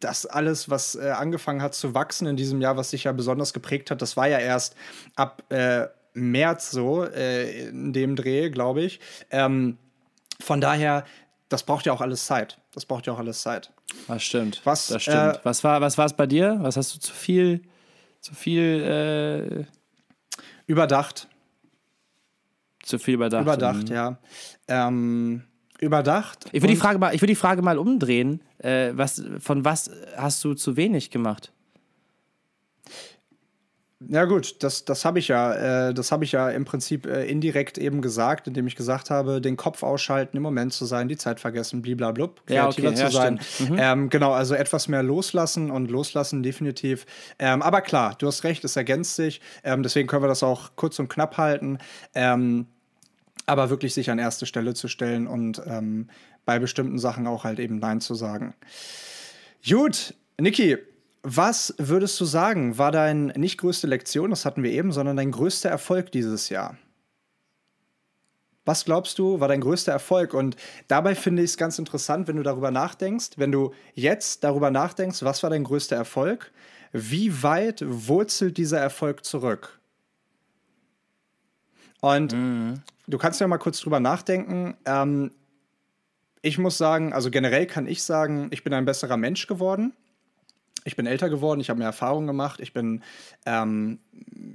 [0.00, 3.52] das alles, was äh, angefangen hat zu wachsen in diesem Jahr, was sich ja besonders
[3.52, 4.74] geprägt hat, das war ja erst
[5.14, 9.00] ab äh, März so, äh, in dem Dreh, glaube ich.
[9.30, 9.78] Ähm,
[10.40, 11.04] von daher,
[11.48, 12.58] das braucht ja auch alles Zeit.
[12.72, 13.72] Das braucht ja auch alles Zeit.
[14.08, 14.60] Das stimmt.
[14.64, 15.36] Was, das stimmt.
[15.36, 16.58] Äh, was war was es bei dir?
[16.60, 17.62] Was hast du zu viel,
[18.20, 19.66] zu viel äh,
[20.66, 21.28] überdacht?
[22.82, 23.42] Zu viel überdacht.
[23.42, 23.94] Überdacht, mhm.
[23.94, 24.18] ja.
[24.68, 25.44] Ähm,
[25.80, 26.46] überdacht.
[26.52, 28.42] Ich würde die Frage mal, ich würde die Frage mal umdrehen.
[28.58, 31.52] Äh, was, von was hast du zu wenig gemacht?
[34.08, 37.26] Ja gut, das, das habe ich ja, äh, das habe ich ja im Prinzip äh,
[37.26, 41.18] indirekt eben gesagt, indem ich gesagt habe, den Kopf ausschalten, im Moment zu sein, die
[41.18, 43.40] Zeit vergessen, bliblablub, kreativer ja, okay, zu ja, sein.
[43.58, 43.76] Mhm.
[43.78, 47.04] Ähm, genau, also etwas mehr loslassen und loslassen definitiv.
[47.38, 49.42] Ähm, aber klar, du hast recht, es ergänzt sich.
[49.64, 51.76] Ähm, deswegen können wir das auch kurz und knapp halten.
[52.14, 52.68] Ähm,
[53.50, 56.08] aber wirklich sich an erste Stelle zu stellen und ähm,
[56.44, 58.54] bei bestimmten Sachen auch halt eben Nein zu sagen.
[59.68, 60.78] Gut, Niki,
[61.22, 65.32] was würdest du sagen, war dein nicht größte Lektion, das hatten wir eben, sondern dein
[65.32, 66.78] größter Erfolg dieses Jahr?
[68.64, 70.32] Was glaubst du, war dein größter Erfolg?
[70.32, 70.54] Und
[70.86, 75.24] dabei finde ich es ganz interessant, wenn du darüber nachdenkst, wenn du jetzt darüber nachdenkst,
[75.24, 76.52] was war dein größter Erfolg?
[76.92, 79.79] Wie weit wurzelt dieser Erfolg zurück?
[82.00, 82.82] Und mhm.
[83.06, 84.76] du kannst ja mal kurz drüber nachdenken.
[84.84, 85.32] Ähm,
[86.42, 89.92] ich muss sagen, also generell kann ich sagen, ich bin ein besserer Mensch geworden
[90.84, 93.02] ich bin älter geworden, ich habe mehr Erfahrung gemacht, ich bin,
[93.46, 93.98] ähm,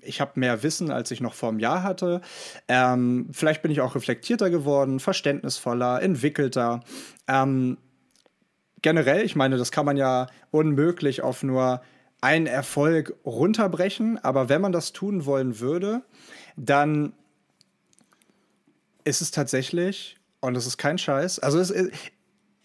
[0.01, 2.21] ich habe mehr Wissen, als ich noch vor einem Jahr hatte.
[2.67, 6.81] Ähm, vielleicht bin ich auch reflektierter geworden, verständnisvoller, entwickelter.
[7.27, 7.77] Ähm,
[8.81, 11.81] generell, ich meine, das kann man ja unmöglich auf nur
[12.21, 16.01] einen Erfolg runterbrechen, aber wenn man das tun wollen würde,
[16.55, 17.13] dann
[19.05, 21.73] ist es tatsächlich, und das ist kein Scheiß, also es,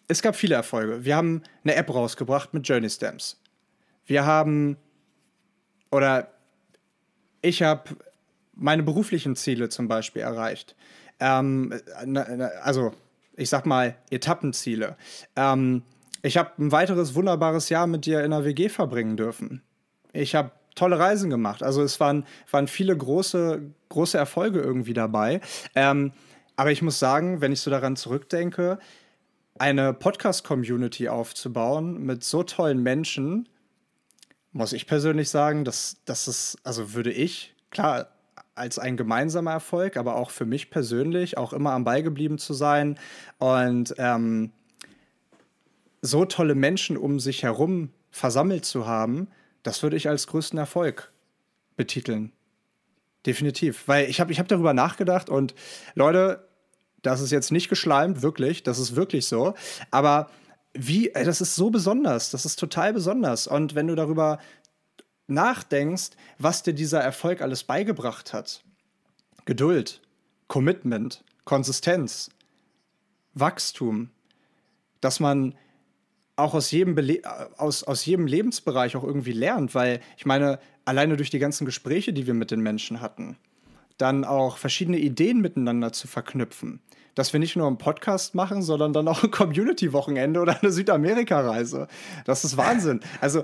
[0.09, 1.05] es gab viele Erfolge.
[1.05, 3.41] Wir haben eine App rausgebracht mit Journey Stamps.
[4.07, 4.77] Wir haben
[5.93, 6.33] oder
[7.43, 7.97] ich habe
[8.55, 10.75] meine beruflichen Ziele zum Beispiel erreicht.
[11.21, 11.75] Ähm,
[12.63, 12.93] also,
[13.37, 14.97] ich sag mal, Etappenziele.
[15.37, 15.83] Ähm,
[16.23, 19.63] ich habe ein weiteres wunderbares Jahr mit dir in der WG verbringen dürfen.
[20.13, 21.63] Ich habe tolle Reisen gemacht.
[21.63, 25.41] Also es waren, waren viele große, große Erfolge irgendwie dabei.
[25.75, 26.13] Ähm,
[26.61, 28.79] aber ich muss sagen, wenn ich so daran zurückdenke,
[29.59, 33.49] eine Podcast-Community aufzubauen mit so tollen Menschen,
[34.53, 38.09] muss ich persönlich sagen, dass das ist, also würde ich, klar,
[38.55, 42.53] als ein gemeinsamer Erfolg, aber auch für mich persönlich, auch immer am Ball geblieben zu
[42.53, 42.99] sein
[43.39, 44.53] und ähm,
[46.03, 49.29] so tolle Menschen um sich herum versammelt zu haben,
[49.63, 51.11] das würde ich als größten Erfolg
[51.79, 52.33] betiteln.
[53.27, 53.87] Definitiv.
[53.87, 55.55] Weil ich habe ich hab darüber nachgedacht und
[55.95, 56.49] Leute,
[57.03, 59.55] das ist jetzt nicht geschleimt, wirklich, das ist wirklich so.
[59.91, 60.31] Aber
[60.73, 63.47] wie, das ist so besonders, das ist total besonders.
[63.47, 64.39] Und wenn du darüber
[65.27, 68.63] nachdenkst, was dir dieser Erfolg alles beigebracht hat,
[69.45, 70.01] Geduld,
[70.49, 72.31] Commitment, Konsistenz,
[73.35, 74.11] Wachstum,
[75.01, 75.55] dass man
[76.37, 77.23] auch aus jedem, Bele
[77.59, 82.13] aus, aus jedem Lebensbereich auch irgendwie lernt, weil ich meine, alleine durch die ganzen Gespräche,
[82.13, 83.37] die wir mit den Menschen hatten,
[84.01, 86.81] dann auch verschiedene Ideen miteinander zu verknüpfen
[87.15, 91.89] dass wir nicht nur einen Podcast machen, sondern dann auch ein Community-Wochenende oder eine Südamerika-Reise.
[92.25, 93.01] Das ist Wahnsinn.
[93.21, 93.43] Also,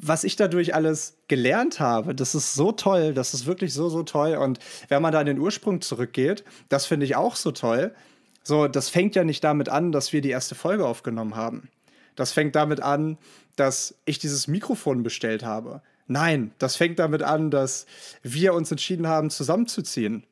[0.00, 4.02] was ich dadurch alles gelernt habe, das ist so toll, das ist wirklich so, so
[4.02, 4.34] toll.
[4.34, 4.58] Und
[4.88, 7.94] wenn man da in den Ursprung zurückgeht, das finde ich auch so toll.
[8.42, 11.68] So, das fängt ja nicht damit an, dass wir die erste Folge aufgenommen haben.
[12.14, 13.18] Das fängt damit an,
[13.56, 15.82] dass ich dieses Mikrofon bestellt habe.
[16.08, 17.86] Nein, das fängt damit an, dass
[18.22, 20.24] wir uns entschieden haben, zusammenzuziehen.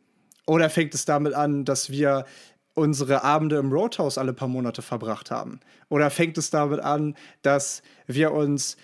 [0.47, 2.25] Oder fängt es damit an, dass wir
[2.75, 5.61] unsere Abende im Roadhouse alle paar Monate verbracht haben?
[5.89, 8.77] Oder fängt es damit an, dass wir uns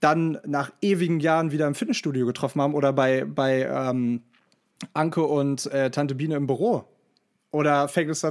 [0.00, 4.22] dann nach ewigen Jahren wieder im Fitnessstudio getroffen haben oder bei, bei ähm,
[4.94, 6.84] Anke und äh, Tante Biene im Büro?
[7.52, 8.22] Oder fängt es,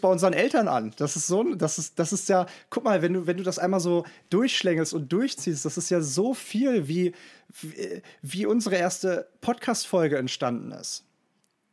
[0.00, 0.92] bei unseren Eltern an?
[0.96, 3.58] Das ist so, das ist, das ist ja, guck mal, wenn du, wenn du das
[3.58, 7.12] einmal so durchschlängelst und durchziehst, das ist ja so viel, wie,
[7.60, 11.04] wie, wie unsere erste Podcast-Folge entstanden ist.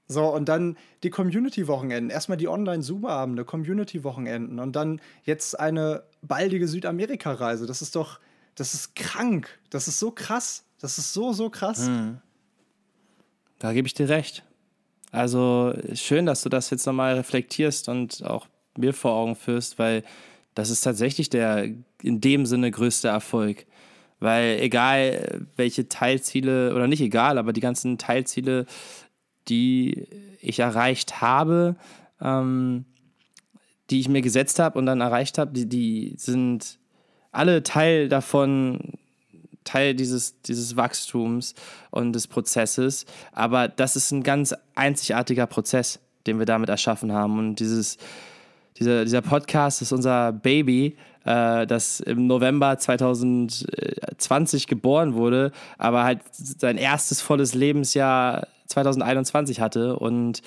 [0.08, 2.10] So, und dann die Community-Wochenenden.
[2.10, 7.66] Erstmal die Online-Zoom-Abende, Community-Wochenenden und dann jetzt eine baldige Südamerika-Reise.
[7.66, 8.20] Das ist doch,
[8.56, 9.58] das ist krank.
[9.70, 10.66] Das ist so krass.
[10.82, 11.88] Das ist so, so krass.
[11.88, 12.18] Mhm.
[13.58, 14.44] Da gebe ich dir recht.
[15.16, 18.48] Also schön, dass du das jetzt nochmal reflektierst und auch
[18.78, 20.04] mir vor Augen führst, weil
[20.54, 21.70] das ist tatsächlich der
[22.02, 23.66] in dem Sinne größte Erfolg.
[24.20, 28.66] Weil egal welche Teilziele, oder nicht egal, aber die ganzen Teilziele,
[29.48, 30.08] die
[30.42, 31.76] ich erreicht habe,
[32.22, 32.86] ähm,
[33.90, 36.80] die ich mir gesetzt habe und dann erreicht habe, die, die sind
[37.32, 38.94] alle Teil davon,
[39.66, 41.54] Teil dieses, dieses Wachstums
[41.92, 43.06] und des Prozesses.
[43.34, 47.38] Aber das ist ein ganz einzigartiger Prozess, den wir damit erschaffen haben.
[47.38, 47.98] Und dieses,
[48.78, 50.96] dieser, dieser Podcast ist unser Baby,
[51.26, 59.98] äh, das im November 2020 geboren wurde, aber halt sein erstes volles Lebensjahr 2021 hatte.
[59.98, 60.42] Und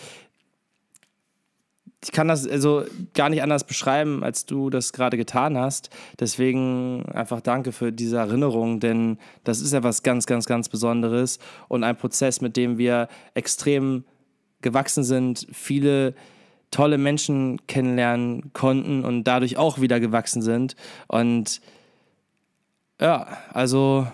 [2.02, 5.90] ich kann das also gar nicht anders beschreiben, als du das gerade getan hast.
[6.20, 11.40] Deswegen einfach danke für diese Erinnerung, denn das ist ja was ganz, ganz, ganz Besonderes
[11.66, 14.04] und ein Prozess, mit dem wir extrem
[14.60, 16.14] gewachsen sind, viele
[16.70, 20.76] tolle Menschen kennenlernen konnten und dadurch auch wieder gewachsen sind.
[21.08, 21.60] Und
[23.00, 24.06] ja, also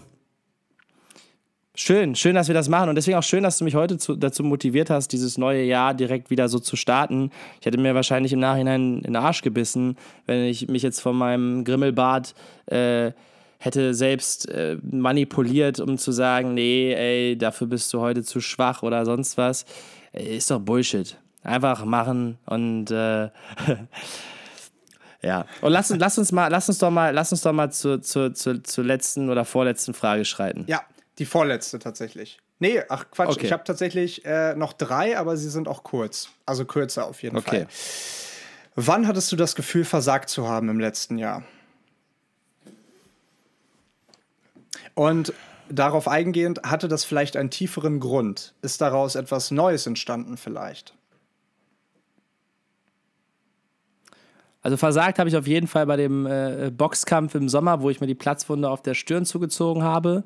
[1.76, 4.14] Schön, schön, dass wir das machen und deswegen auch schön, dass du mich heute zu,
[4.14, 7.32] dazu motiviert hast, dieses neue Jahr direkt wieder so zu starten.
[7.58, 9.96] Ich hätte mir wahrscheinlich im Nachhinein in den Arsch gebissen,
[10.26, 13.10] wenn ich mich jetzt von meinem Grimmelbart äh,
[13.58, 18.84] hätte selbst äh, manipuliert, um zu sagen, nee, ey, dafür bist du heute zu schwach
[18.84, 19.64] oder sonst was.
[20.12, 21.16] Ist doch Bullshit.
[21.42, 23.30] Einfach machen und äh,
[25.22, 25.46] Ja.
[25.62, 28.34] Und lass, lass uns mal, lass uns doch mal, lass uns doch mal zur, zur,
[28.34, 30.64] zur, zur letzten oder vorletzten Frage schreiten.
[30.66, 30.82] Ja,
[31.18, 32.38] die vorletzte tatsächlich.
[32.58, 33.46] Nee, ach Quatsch, okay.
[33.46, 36.30] ich habe tatsächlich äh, noch drei, aber sie sind auch kurz.
[36.46, 37.66] Also kürzer auf jeden okay.
[37.66, 37.68] Fall.
[38.76, 41.44] Wann hattest du das Gefühl, versagt zu haben im letzten Jahr?
[44.94, 45.32] Und
[45.68, 48.54] darauf eingehend, hatte das vielleicht einen tieferen Grund?
[48.62, 50.94] Ist daraus etwas Neues entstanden vielleicht?
[54.62, 58.00] Also versagt habe ich auf jeden Fall bei dem äh, Boxkampf im Sommer, wo ich
[58.00, 60.24] mir die Platzwunde auf der Stirn zugezogen habe.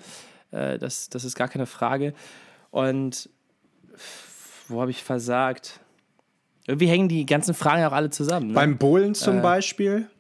[0.51, 2.15] Äh, das, das ist gar keine Frage.
[2.71, 3.29] Und
[4.69, 5.81] wo habe ich versagt?
[6.67, 8.49] Irgendwie hängen die ganzen Fragen auch alle zusammen.
[8.49, 8.55] Ne?
[8.55, 9.41] Beim Bohlen zum äh.
[9.41, 10.11] Beispiel.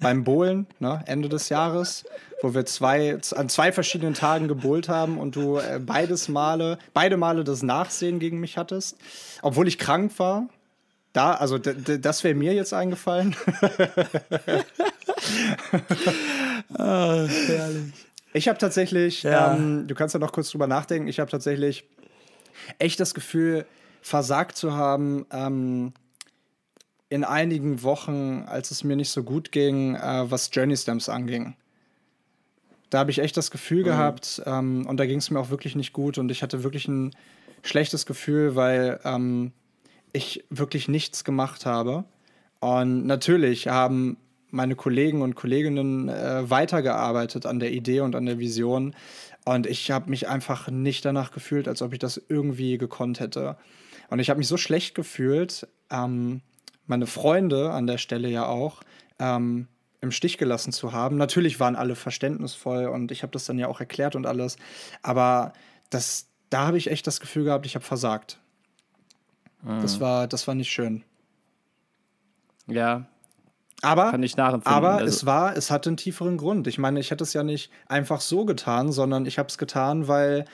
[0.00, 2.04] Beim Bohlen, ne, Ende des Jahres,
[2.40, 7.16] wo wir zwei, an zwei verschiedenen Tagen gebohlt haben und du äh, beides Male, beide
[7.16, 8.96] Male das Nachsehen gegen mich hattest,
[9.40, 10.48] obwohl ich krank war.
[11.12, 13.36] Da, also das wäre mir jetzt eingefallen.
[16.70, 17.92] oh, herrlich.
[18.32, 19.54] Ich habe tatsächlich, ja.
[19.54, 21.84] ähm, du kannst ja noch kurz drüber nachdenken, ich habe tatsächlich
[22.78, 23.66] echt das Gefühl,
[24.00, 25.92] versagt zu haben ähm,
[27.08, 31.56] in einigen Wochen, als es mir nicht so gut ging, äh, was Journey Stamps anging.
[32.90, 33.86] Da habe ich echt das Gefühl mhm.
[33.86, 36.88] gehabt ähm, und da ging es mir auch wirklich nicht gut und ich hatte wirklich
[36.88, 37.14] ein
[37.62, 39.52] schlechtes Gefühl, weil ähm,
[40.12, 42.04] ich wirklich nichts gemacht habe.
[42.60, 44.16] Und natürlich haben
[44.52, 48.94] meine Kollegen und Kolleginnen äh, weitergearbeitet an der Idee und an der Vision.
[49.44, 53.56] Und ich habe mich einfach nicht danach gefühlt, als ob ich das irgendwie gekonnt hätte.
[54.10, 56.42] Und ich habe mich so schlecht gefühlt, ähm,
[56.86, 58.82] meine Freunde an der Stelle ja auch,
[59.18, 59.68] ähm,
[60.02, 61.16] im Stich gelassen zu haben.
[61.16, 64.56] Natürlich waren alle verständnisvoll und ich habe das dann ja auch erklärt und alles.
[65.00, 65.54] Aber
[65.90, 68.38] das, da habe ich echt das Gefühl gehabt, ich habe versagt.
[69.62, 69.80] Mhm.
[69.80, 71.04] Das, war, das war nicht schön.
[72.66, 73.06] Ja,
[73.82, 74.72] aber, Kann ich nachempfinden.
[74.72, 75.06] aber also.
[75.06, 76.68] es war, es hatte einen tieferen Grund.
[76.68, 80.06] Ich meine, ich hätte es ja nicht einfach so getan, sondern ich habe es getan,
[80.06, 80.44] weil,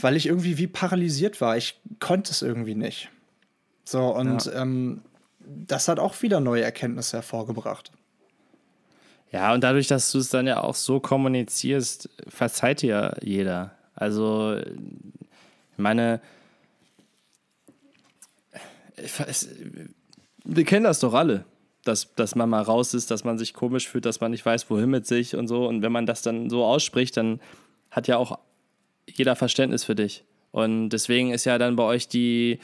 [0.00, 1.56] weil ich irgendwie wie paralysiert war.
[1.56, 3.10] Ich konnte es irgendwie nicht.
[3.84, 4.62] So, und ja.
[4.62, 5.02] ähm,
[5.40, 7.90] das hat auch wieder neue Erkenntnisse hervorgebracht.
[9.32, 13.72] Ja, und dadurch, dass du es dann ja auch so kommunizierst, verzeiht dir jeder.
[13.96, 16.20] Also, ich meine,
[18.94, 19.48] es,
[20.44, 21.44] wir kennen das doch alle
[21.84, 24.70] dass, dass man mal raus ist, dass man sich komisch fühlt, dass man nicht weiß,
[24.70, 25.66] wohin mit sich und so.
[25.66, 27.40] Und wenn man das dann so ausspricht, dann
[27.90, 28.38] hat ja auch
[29.06, 30.24] jeder Verständnis für dich.
[30.52, 32.60] Und deswegen ist ja dann bei euch die,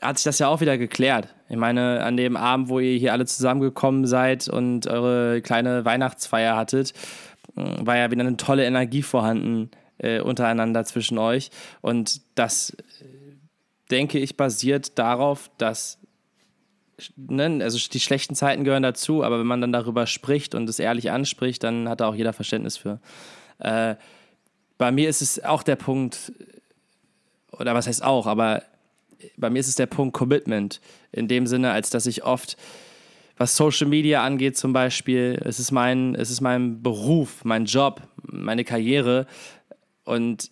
[0.00, 1.28] hat sich das ja auch wieder geklärt.
[1.48, 6.56] Ich meine, an dem Abend, wo ihr hier alle zusammengekommen seid und eure kleine Weihnachtsfeier
[6.56, 6.92] hattet,
[7.56, 11.50] äh, war ja wieder eine tolle Energie vorhanden äh, untereinander zwischen euch.
[11.80, 13.04] Und das, äh,
[13.90, 16.01] denke ich, basiert darauf, dass
[17.16, 20.78] Ne, also die schlechten Zeiten gehören dazu, aber wenn man dann darüber spricht und es
[20.78, 23.00] ehrlich anspricht, dann hat da auch jeder Verständnis für.
[23.58, 23.96] Äh,
[24.78, 26.32] bei mir ist es auch der Punkt,
[27.52, 28.62] oder was heißt auch, aber
[29.36, 30.80] bei mir ist es der Punkt Commitment.
[31.12, 32.56] In dem Sinne, als dass ich oft,
[33.36, 38.02] was Social Media angeht zum Beispiel, es ist mein, es ist mein Beruf, mein Job,
[38.22, 39.26] meine Karriere.
[40.04, 40.50] Und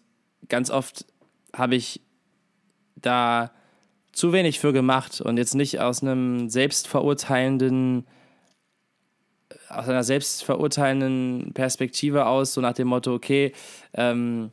[0.49, 1.05] ganz oft
[1.55, 2.01] habe ich
[2.97, 3.53] da
[4.21, 8.07] zu wenig für gemacht und jetzt nicht aus einem selbstverurteilenden,
[9.71, 13.53] aus einer selbstverurteilenden Perspektive aus, so nach dem Motto, okay,
[13.95, 14.51] ähm,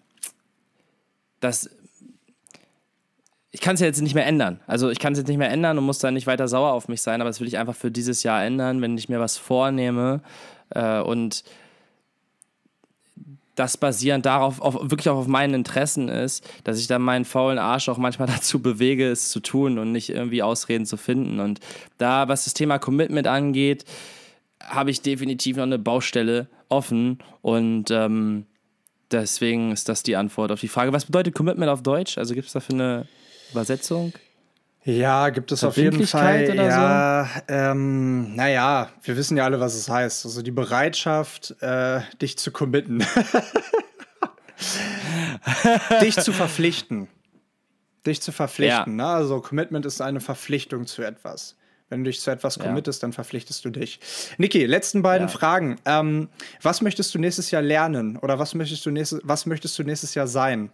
[1.42, 1.70] das
[3.52, 4.62] ich kann es ja jetzt nicht mehr ändern.
[4.68, 6.88] Also ich kann es jetzt nicht mehr ändern und muss dann nicht weiter sauer auf
[6.88, 9.38] mich sein, aber das will ich einfach für dieses Jahr ändern, wenn ich mir was
[9.38, 10.22] vornehme
[10.70, 11.44] äh, und
[13.58, 17.58] das basierend darauf, auf, wirklich auch auf meinen Interessen ist, dass ich dann meinen faulen
[17.58, 21.40] Arsch auch manchmal dazu bewege, es zu tun und nicht irgendwie Ausreden zu finden.
[21.40, 21.60] Und
[21.98, 23.84] da, was das Thema Commitment angeht,
[24.64, 28.46] habe ich definitiv noch eine Baustelle offen und ähm,
[29.12, 30.94] deswegen ist das die Antwort auf die Frage.
[30.94, 32.18] Was bedeutet Commitment auf Deutsch?
[32.18, 33.08] Also gibt es dafür eine
[33.52, 34.14] Übersetzung?
[34.88, 36.56] Ja, gibt es auf jeden Fall.
[36.56, 37.54] ja, so?
[37.54, 40.24] ähm, naja, wir wissen ja alle, was es heißt.
[40.24, 43.00] Also die Bereitschaft, äh, dich zu committen.
[46.02, 47.10] dich zu verpflichten.
[48.06, 48.98] Dich zu verpflichten.
[48.98, 49.06] Ja.
[49.06, 49.14] Ne?
[49.14, 51.58] Also Commitment ist eine Verpflichtung zu etwas.
[51.90, 53.08] Wenn du dich zu etwas committest, ja.
[53.08, 54.00] dann verpflichtest du dich.
[54.38, 55.34] Niki, letzten beiden ja.
[55.34, 55.76] Fragen.
[55.84, 56.30] Ähm,
[56.62, 58.16] was möchtest du nächstes Jahr lernen?
[58.16, 60.72] Oder was möchtest du nächstes, was möchtest du nächstes Jahr sein?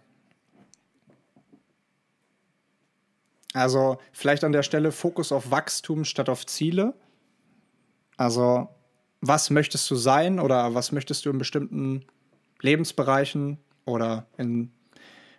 [3.54, 6.92] Also vielleicht an der Stelle Fokus auf Wachstum statt auf Ziele.
[8.16, 8.68] Also
[9.20, 12.04] was möchtest du sein oder was möchtest du in bestimmten
[12.60, 14.72] Lebensbereichen oder in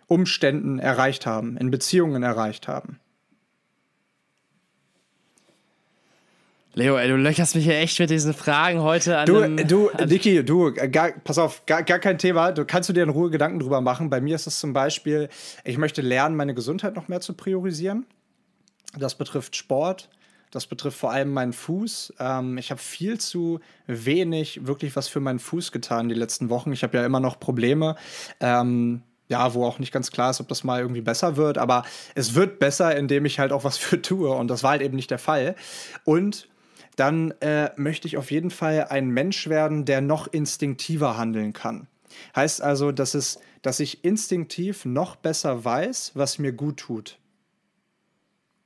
[0.08, 2.98] Umständen erreicht haben, in Beziehungen erreicht haben?
[6.78, 9.24] Leo, ey, du löcherst mich hier echt mit diesen Fragen heute an.
[9.24, 12.52] Du, einem, du, Niki, du, gar, pass auf, gar, gar kein Thema.
[12.52, 14.10] Du kannst du dir in Ruhe Gedanken drüber machen.
[14.10, 15.30] Bei mir ist es zum Beispiel,
[15.64, 18.04] ich möchte lernen, meine Gesundheit noch mehr zu priorisieren.
[18.94, 20.10] Das betrifft Sport.
[20.50, 22.12] Das betrifft vor allem meinen Fuß.
[22.20, 26.72] Ähm, ich habe viel zu wenig wirklich was für meinen Fuß getan die letzten Wochen.
[26.72, 27.96] Ich habe ja immer noch Probleme.
[28.38, 31.84] Ähm, ja, wo auch nicht ganz klar ist, ob das mal irgendwie besser wird, aber
[32.14, 34.94] es wird besser, indem ich halt auch was für tue und das war halt eben
[34.94, 35.56] nicht der Fall.
[36.04, 36.46] Und
[36.96, 41.86] dann äh, möchte ich auf jeden Fall ein Mensch werden, der noch instinktiver handeln kann.
[42.34, 47.18] Heißt also, dass, es, dass ich instinktiv noch besser weiß, was mir gut tut.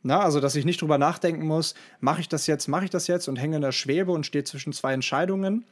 [0.03, 3.07] Na, also, dass ich nicht drüber nachdenken muss, mache ich das jetzt, mache ich das
[3.07, 5.65] jetzt und hänge in der Schwebe und stehe zwischen zwei Entscheidungen,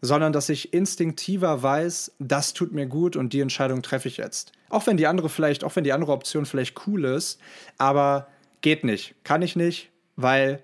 [0.00, 4.52] sondern dass ich instinktiver weiß, das tut mir gut und die Entscheidung treffe ich jetzt.
[4.68, 7.40] Auch wenn die andere vielleicht, auch wenn die andere Option vielleicht cool ist,
[7.78, 8.28] aber
[8.60, 10.62] geht nicht, kann ich nicht, weil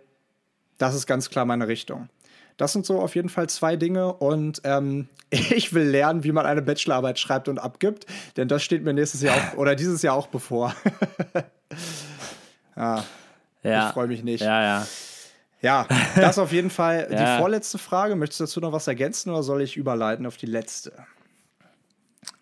[0.79, 2.09] das ist ganz klar meine Richtung.
[2.57, 6.47] Das sind so auf jeden Fall zwei Dinge und ähm, ich will lernen, wie man
[6.47, 8.07] eine Bachelorarbeit schreibt und abgibt,
[8.37, 10.75] denn das steht mir nächstes Jahr auch, oder dieses Jahr auch bevor.
[12.77, 13.05] ja,
[13.62, 14.43] ja, ich freue mich nicht.
[14.43, 14.87] Ja, ja.
[15.61, 17.37] Ja, das auf jeden Fall ja.
[17.37, 18.16] die vorletzte Frage.
[18.16, 20.93] Möchtest du dazu noch was ergänzen oder soll ich überleiten auf die letzte?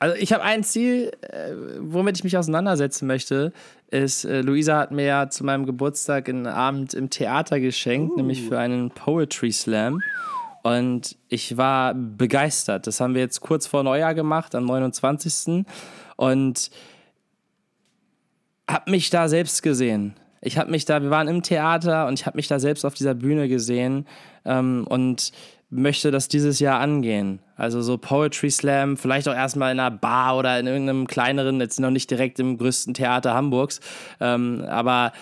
[0.00, 3.52] Also ich habe ein Ziel, äh, womit ich mich auseinandersetzen möchte,
[3.92, 8.16] ist, äh, Luisa hat mir ja zu meinem Geburtstag einen Abend im Theater geschenkt, uh.
[8.16, 10.00] nämlich für einen Poetry Slam.
[10.62, 12.86] Und ich war begeistert.
[12.86, 15.64] Das haben wir jetzt kurz vor Neujahr gemacht, am 29.
[16.16, 16.70] Und
[18.70, 20.14] habe mich da selbst gesehen.
[20.40, 22.94] Ich habe mich da, wir waren im Theater und ich habe mich da selbst auf
[22.94, 24.06] dieser Bühne gesehen.
[24.44, 25.32] Ähm, und
[25.72, 27.40] möchte das dieses Jahr angehen.
[27.62, 31.78] Also so Poetry Slam, vielleicht auch erstmal in einer Bar oder in irgendeinem kleineren, jetzt
[31.78, 33.78] noch nicht direkt im größten Theater Hamburgs.
[34.18, 35.12] Ähm, aber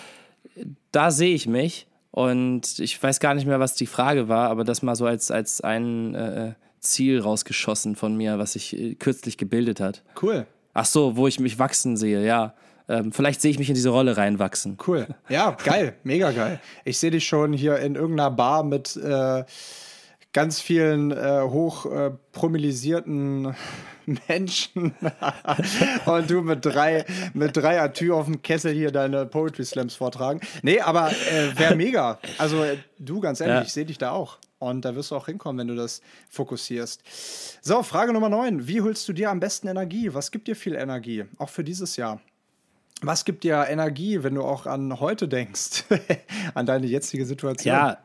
[0.91, 4.65] da sehe ich mich und ich weiß gar nicht mehr, was die Frage war, aber
[4.65, 9.37] das mal so als, als ein äh, Ziel rausgeschossen von mir, was sich äh, kürzlich
[9.37, 10.03] gebildet hat.
[10.23, 10.47] Cool.
[10.73, 12.55] Ach so, wo ich mich wachsen sehe, ja.
[12.89, 14.79] Ähm, vielleicht sehe ich mich in diese Rolle reinwachsen.
[14.87, 15.09] Cool.
[15.29, 15.95] Ja, geil.
[16.05, 16.59] Mega geil.
[16.87, 18.97] Ich sehe dich schon hier in irgendeiner Bar mit.
[18.97, 19.45] Äh
[20.33, 23.55] ganz vielen äh, hoch äh, promilisierten
[24.29, 24.95] Menschen
[26.07, 27.05] und du mit drei
[27.35, 30.41] mit drei Atü auf dem Kessel hier deine Poetry Slams vortragen.
[30.63, 32.19] Nee, aber äh, wäre mega.
[32.39, 33.63] Also äh, du ganz ehrlich, ja.
[33.63, 34.39] ich sehe dich da auch.
[34.59, 37.03] Und da wirst du auch hinkommen, wenn du das fokussierst.
[37.63, 38.69] So, Frage Nummer 9.
[38.69, 40.13] Wie holst du dir am besten Energie?
[40.13, 41.25] Was gibt dir viel Energie?
[41.39, 42.21] Auch für dieses Jahr.
[43.01, 45.85] was gibt dir Energie, wenn du auch an heute denkst,
[46.55, 47.75] an deine jetzige Situation?
[47.75, 47.99] Ja,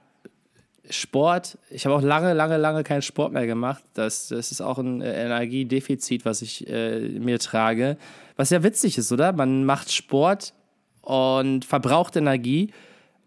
[0.90, 1.58] Sport.
[1.70, 3.84] Ich habe auch lange, lange, lange keinen Sport mehr gemacht.
[3.94, 7.98] Das, das ist auch ein äh, Energiedefizit, was ich äh, mir trage.
[8.36, 9.34] Was ja witzig ist, oder?
[9.34, 10.54] Man macht Sport
[11.02, 12.72] und verbraucht Energie,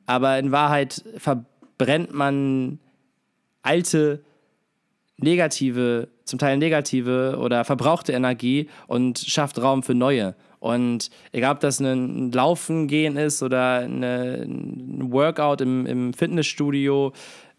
[0.07, 2.79] aber in Wahrheit verbrennt man
[3.63, 4.23] alte,
[5.17, 10.35] negative, zum Teil negative oder verbrauchte Energie und schafft Raum für neue.
[10.61, 17.13] Und egal, ob das ein Laufen gehen ist oder eine, ein Workout im, im Fitnessstudio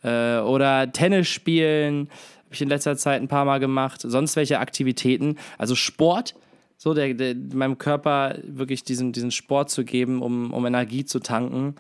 [0.04, 2.10] äh, oder Tennis spielen,
[2.45, 5.38] habe ich in letzter Zeit ein paar Mal gemacht, sonst welche Aktivitäten.
[5.58, 6.36] Also Sport,
[6.78, 11.20] so der, der, meinem Körper wirklich diesen, diesen Sport zu geben, um, um Energie zu
[11.20, 11.76] tanken.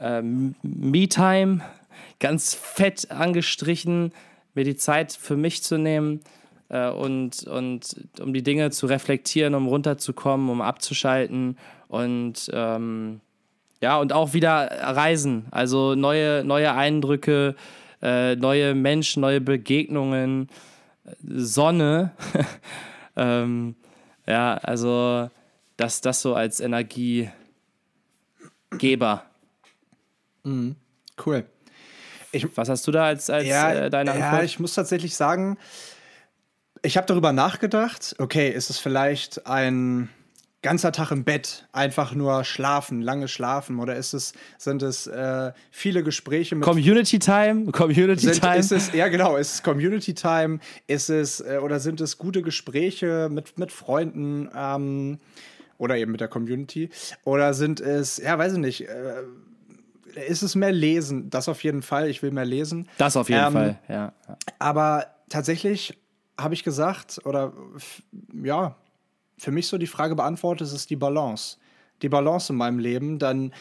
[0.00, 1.60] Ähm, Me-Time,
[2.18, 4.12] ganz fett angestrichen,
[4.54, 6.20] mir die Zeit für mich zu nehmen
[6.68, 11.58] äh, und, und um die Dinge zu reflektieren, um runterzukommen, um abzuschalten
[11.88, 13.20] und ähm,
[13.80, 17.54] ja, und auch wieder reisen, also neue, neue Eindrücke,
[18.02, 20.48] äh, neue Menschen, neue Begegnungen,
[21.22, 22.12] Sonne.
[23.16, 23.76] ähm,
[24.26, 25.30] ja, also
[25.76, 27.32] das, das so als Energiegeber.
[30.42, 30.76] Mhm.
[31.24, 31.44] Cool.
[32.32, 34.32] Ich, Was hast du da als, als ja, äh, deine Antwort?
[34.32, 35.58] Ja, ich muss tatsächlich sagen,
[36.82, 40.08] ich habe darüber nachgedacht, okay, ist es vielleicht ein
[40.62, 43.78] ganzer Tag im Bett, einfach nur schlafen, lange schlafen?
[43.78, 46.64] Oder ist es, sind es äh, viele Gespräche mit.
[46.64, 47.70] Community Time?
[47.72, 48.56] Community sind, Time?
[48.56, 50.58] Ist es, ja, genau, ist es Community Time?
[50.86, 54.48] Ist es, äh, oder sind es gute Gespräche mit, mit Freunden?
[54.54, 55.18] Ähm,
[55.78, 56.90] oder eben mit der Community?
[57.24, 59.22] Oder sind es, ja, weiß ich nicht, äh,
[60.26, 61.28] ist es mehr Lesen?
[61.30, 62.08] Das auf jeden Fall.
[62.08, 62.88] Ich will mehr lesen.
[62.98, 64.12] Das auf jeden ähm, Fall, ja.
[64.58, 65.98] Aber tatsächlich
[66.38, 67.52] habe ich gesagt, oder
[68.42, 68.76] ja,
[69.38, 71.56] für mich so die Frage beantwortet, ist die Balance.
[72.02, 73.18] Die Balance in meinem Leben.
[73.18, 73.52] Dann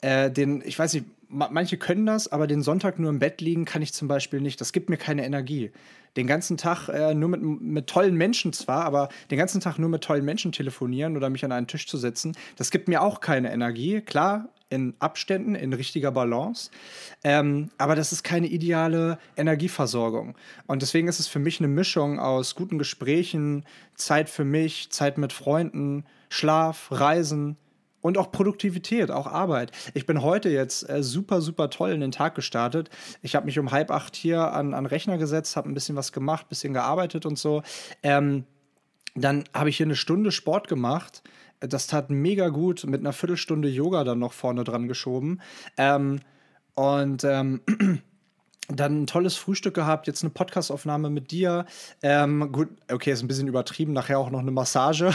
[0.00, 3.64] äh, den, ich weiß nicht, manche können das, aber den Sonntag nur im Bett liegen
[3.64, 4.60] kann ich zum Beispiel nicht.
[4.60, 5.72] Das gibt mir keine Energie.
[6.16, 9.88] Den ganzen Tag äh, nur mit, mit tollen Menschen zwar, aber den ganzen Tag nur
[9.88, 13.20] mit tollen Menschen telefonieren oder mich an einen Tisch zu setzen, das gibt mir auch
[13.20, 14.00] keine Energie.
[14.00, 16.70] Klar, in Abständen, in richtiger Balance.
[17.22, 20.34] Ähm, aber das ist keine ideale Energieversorgung.
[20.66, 23.64] Und deswegen ist es für mich eine Mischung aus guten Gesprächen,
[23.94, 27.56] Zeit für mich, Zeit mit Freunden, Schlaf, Reisen,
[28.04, 29.72] und auch Produktivität, auch Arbeit.
[29.94, 32.90] Ich bin heute jetzt äh, super, super toll in den Tag gestartet.
[33.22, 36.12] Ich habe mich um halb acht hier an, an Rechner gesetzt, habe ein bisschen was
[36.12, 37.62] gemacht, ein bisschen gearbeitet und so.
[38.02, 38.44] Ähm,
[39.14, 41.22] dann habe ich hier eine Stunde Sport gemacht
[41.60, 45.40] das tat mega gut mit einer Viertelstunde Yoga dann noch vorne dran geschoben.
[45.78, 46.20] Ähm,
[46.74, 47.62] und ähm,
[48.68, 51.66] dann ein tolles Frühstück gehabt, jetzt eine Podcastaufnahme mit dir.
[52.02, 55.12] Ähm, gut, okay, ist ein bisschen übertrieben, nachher auch noch eine Massage.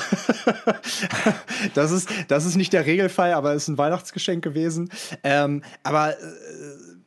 [1.74, 4.90] das, ist, das ist nicht der Regelfall, aber ist ein Weihnachtsgeschenk gewesen.
[5.24, 6.16] Ähm, aber äh,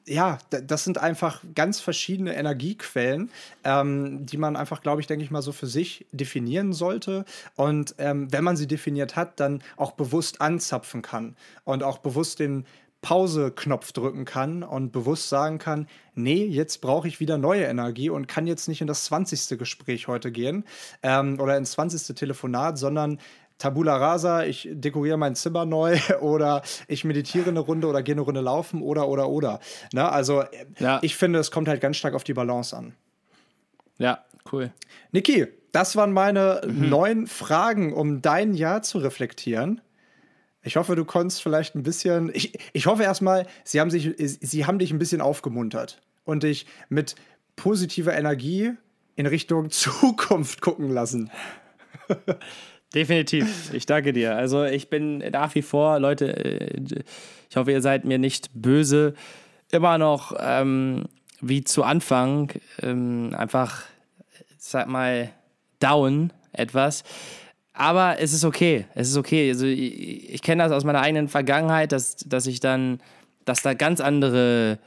[0.06, 3.30] ja, das sind einfach ganz verschiedene Energiequellen,
[3.62, 7.24] ähm, die man einfach, glaube ich, denke ich mal, so für sich definieren sollte.
[7.54, 12.40] Und ähm, wenn man sie definiert hat, dann auch bewusst anzapfen kann und auch bewusst
[12.40, 12.66] den
[13.02, 18.28] Pause-Knopf drücken kann und bewusst sagen kann, nee, jetzt brauche ich wieder neue Energie und
[18.28, 19.58] kann jetzt nicht in das 20.
[19.58, 20.64] Gespräch heute gehen
[21.02, 22.16] ähm, oder ins 20.
[22.16, 23.18] Telefonat, sondern
[23.58, 28.22] Tabula rasa, ich dekoriere mein Zimmer neu oder ich meditiere eine Runde oder gehe eine
[28.22, 29.60] Runde laufen oder oder oder.
[29.92, 30.10] Ne?
[30.10, 30.44] Also
[30.78, 31.00] ja.
[31.02, 32.94] ich finde, es kommt halt ganz stark auf die Balance an.
[33.98, 34.72] Ja, cool.
[35.10, 36.88] Niki, das waren meine mhm.
[36.88, 39.80] neun Fragen, um dein Jahr zu reflektieren.
[40.62, 42.30] Ich hoffe, du konntest vielleicht ein bisschen.
[42.34, 46.66] Ich, ich hoffe erstmal, sie haben, sich, sie haben dich ein bisschen aufgemuntert und dich
[46.88, 47.16] mit
[47.56, 48.72] positiver Energie
[49.16, 51.30] in Richtung Zukunft gucken lassen.
[52.94, 53.72] Definitiv.
[53.72, 54.36] Ich danke dir.
[54.36, 56.82] Also ich bin nach wie vor, Leute, äh,
[57.48, 59.14] ich hoffe, ihr seid mir nicht böse,
[59.70, 61.06] immer noch ähm,
[61.40, 63.84] wie zu Anfang ähm, einfach,
[64.58, 65.30] sag mal,
[65.80, 67.02] down etwas.
[67.72, 68.86] Aber es ist okay.
[68.94, 69.48] Es ist okay.
[69.50, 73.00] Also ich, ich kenne das aus meiner eigenen Vergangenheit, dass, dass ich dann,
[73.44, 74.78] dass da ganz andere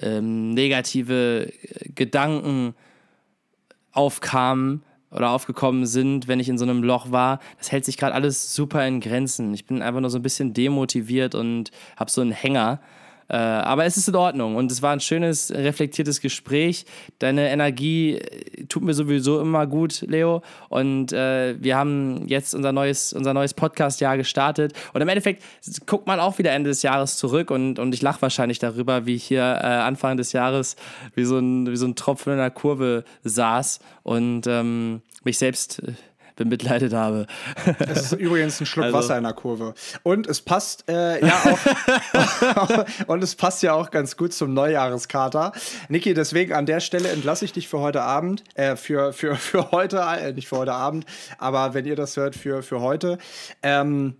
[0.00, 1.52] ähm, negative
[1.94, 2.74] Gedanken
[3.92, 7.38] aufkamen oder aufgekommen sind, wenn ich in so einem Loch war.
[7.58, 9.54] Das hält sich gerade alles super in Grenzen.
[9.54, 12.80] Ich bin einfach nur so ein bisschen demotiviert und habe so einen Hänger.
[13.28, 16.84] Äh, aber es ist in Ordnung und es war ein schönes, reflektiertes Gespräch.
[17.18, 20.42] Deine Energie äh, tut mir sowieso immer gut, Leo.
[20.68, 24.72] Und äh, wir haben jetzt unser neues, unser neues Podcast-Jahr gestartet.
[24.92, 25.42] Und im Endeffekt
[25.86, 29.14] guckt man auch wieder Ende des Jahres zurück und, und ich lache wahrscheinlich darüber, wie
[29.14, 30.76] ich hier äh, Anfang des Jahres
[31.14, 35.82] wie so, ein, wie so ein Tropfen in der Kurve saß und ähm, mich selbst
[35.82, 35.92] äh,
[36.36, 37.26] bemitleidet habe.
[37.78, 38.98] Es ist übrigens ein Schluck also.
[38.98, 39.74] Wasser in der Kurve.
[40.02, 45.52] Und es passt äh, ja auch und es passt ja auch ganz gut zum Neujahreskater.
[45.88, 49.70] Niki, deswegen an der Stelle entlasse ich dich für heute Abend, äh, für, für, für
[49.70, 51.06] heute, äh, nicht für heute Abend,
[51.38, 53.18] aber wenn ihr das hört, für, für heute.
[53.62, 54.16] Ähm,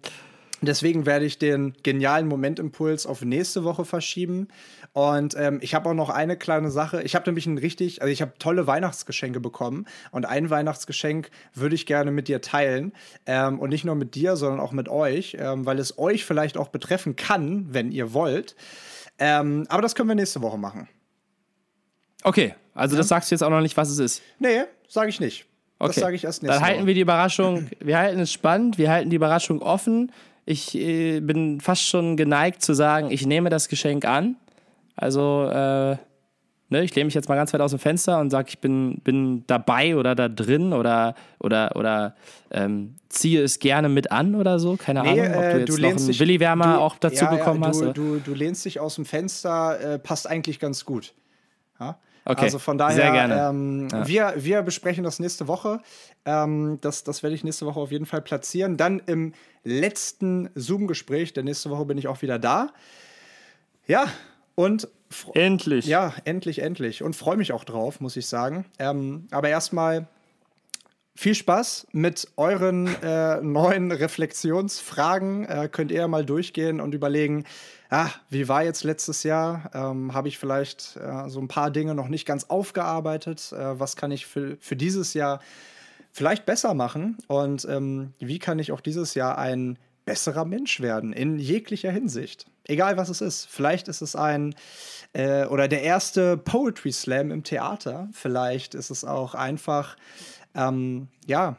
[0.64, 4.48] Deswegen werde ich den genialen Momentimpuls auf nächste Woche verschieben.
[4.94, 7.02] Und ähm, ich habe auch noch eine kleine Sache.
[7.02, 9.86] Ich habe nämlich ein richtig, also ich habe tolle Weihnachtsgeschenke bekommen.
[10.12, 12.92] Und ein Weihnachtsgeschenk würde ich gerne mit dir teilen.
[13.26, 16.56] Ähm, und nicht nur mit dir, sondern auch mit euch, ähm, weil es euch vielleicht
[16.56, 18.54] auch betreffen kann, wenn ihr wollt.
[19.18, 20.88] Ähm, aber das können wir nächste Woche machen.
[22.22, 22.98] Okay, also ja?
[22.98, 24.22] das sagst du jetzt auch noch nicht, was es ist.
[24.38, 25.44] Nee, sage ich nicht.
[25.80, 25.88] Okay.
[25.88, 26.86] Das sage ich erst nächste Dann halten Woche.
[26.86, 30.12] wir die Überraschung, wir halten es spannend, wir halten die Überraschung offen.
[30.46, 34.36] Ich äh, bin fast schon geneigt zu sagen, ich nehme das Geschenk an.
[34.96, 35.96] Also, äh,
[36.68, 39.00] ne, ich lehne mich jetzt mal ganz weit aus dem Fenster und sage, ich bin,
[39.02, 42.14] bin dabei oder da drin oder, oder, oder
[42.50, 44.76] ähm, ziehe es gerne mit an oder so.
[44.76, 47.30] Keine nee, Ahnung, ob du äh, jetzt du noch einen Willi Wärmer auch dazu ja,
[47.30, 47.96] bekommen ja, du, hast.
[47.96, 51.14] Du, du lehnst dich aus dem Fenster, äh, passt eigentlich ganz gut.
[51.80, 51.98] Ja?
[52.24, 52.44] Okay.
[52.44, 53.48] Also von daher, Sehr gerne.
[53.50, 54.08] Ähm, ja.
[54.08, 55.80] wir, wir besprechen das nächste Woche.
[56.24, 58.76] Ähm, das, das werde ich nächste Woche auf jeden Fall platzieren.
[58.78, 62.70] Dann im letzten Zoom-Gespräch, denn nächste Woche bin ich auch wieder da.
[63.86, 64.06] Ja,
[64.54, 64.88] und
[65.34, 65.86] endlich.
[65.86, 67.02] Ja, endlich, endlich.
[67.02, 68.64] Und freue mich auch drauf, muss ich sagen.
[68.78, 70.08] Ähm, aber erstmal
[71.16, 75.44] viel Spaß mit euren äh, neuen Reflexionsfragen.
[75.44, 77.44] Äh, könnt ihr mal durchgehen und überlegen,
[77.90, 79.70] ah, wie war jetzt letztes Jahr?
[79.74, 83.52] Ähm, Habe ich vielleicht äh, so ein paar Dinge noch nicht ganz aufgearbeitet?
[83.52, 85.40] Äh, was kann ich für, für dieses Jahr
[86.10, 87.18] vielleicht besser machen?
[87.28, 92.46] Und ähm, wie kann ich auch dieses Jahr ein besserer Mensch werden in jeglicher Hinsicht?
[92.66, 93.46] Egal was es ist.
[93.46, 94.54] Vielleicht ist es ein
[95.12, 98.08] äh, oder der erste Poetry Slam im Theater.
[98.12, 99.96] Vielleicht ist es auch einfach
[100.54, 101.56] ähm, ja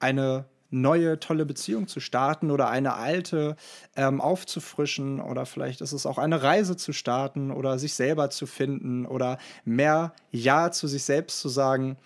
[0.00, 3.56] eine neue tolle Beziehung zu starten oder eine alte
[3.96, 8.46] ähm, aufzufrischen oder vielleicht ist es auch eine Reise zu starten oder sich selber zu
[8.46, 11.96] finden oder mehr Ja zu sich selbst zu sagen.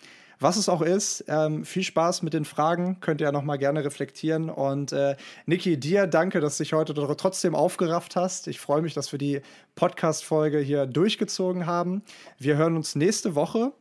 [0.42, 3.58] Was es auch ist, ähm, viel Spaß mit den Fragen, könnt ihr ja noch mal
[3.58, 4.50] gerne reflektieren.
[4.50, 5.14] Und äh,
[5.46, 8.48] Niki, dir danke, dass du dich heute trotzdem aufgerafft hast.
[8.48, 9.40] Ich freue mich, dass wir die
[9.76, 12.02] Podcast-Folge hier durchgezogen haben.
[12.38, 13.72] Wir hören uns nächste Woche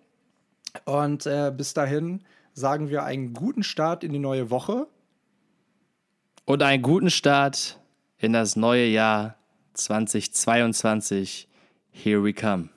[0.85, 2.21] und äh, bis dahin
[2.53, 4.85] sagen wir einen guten Start in die neue Woche.
[6.45, 7.79] Und einen guten Start
[8.19, 9.35] in das neue Jahr
[9.73, 11.47] 2022.
[11.89, 12.69] Here we come.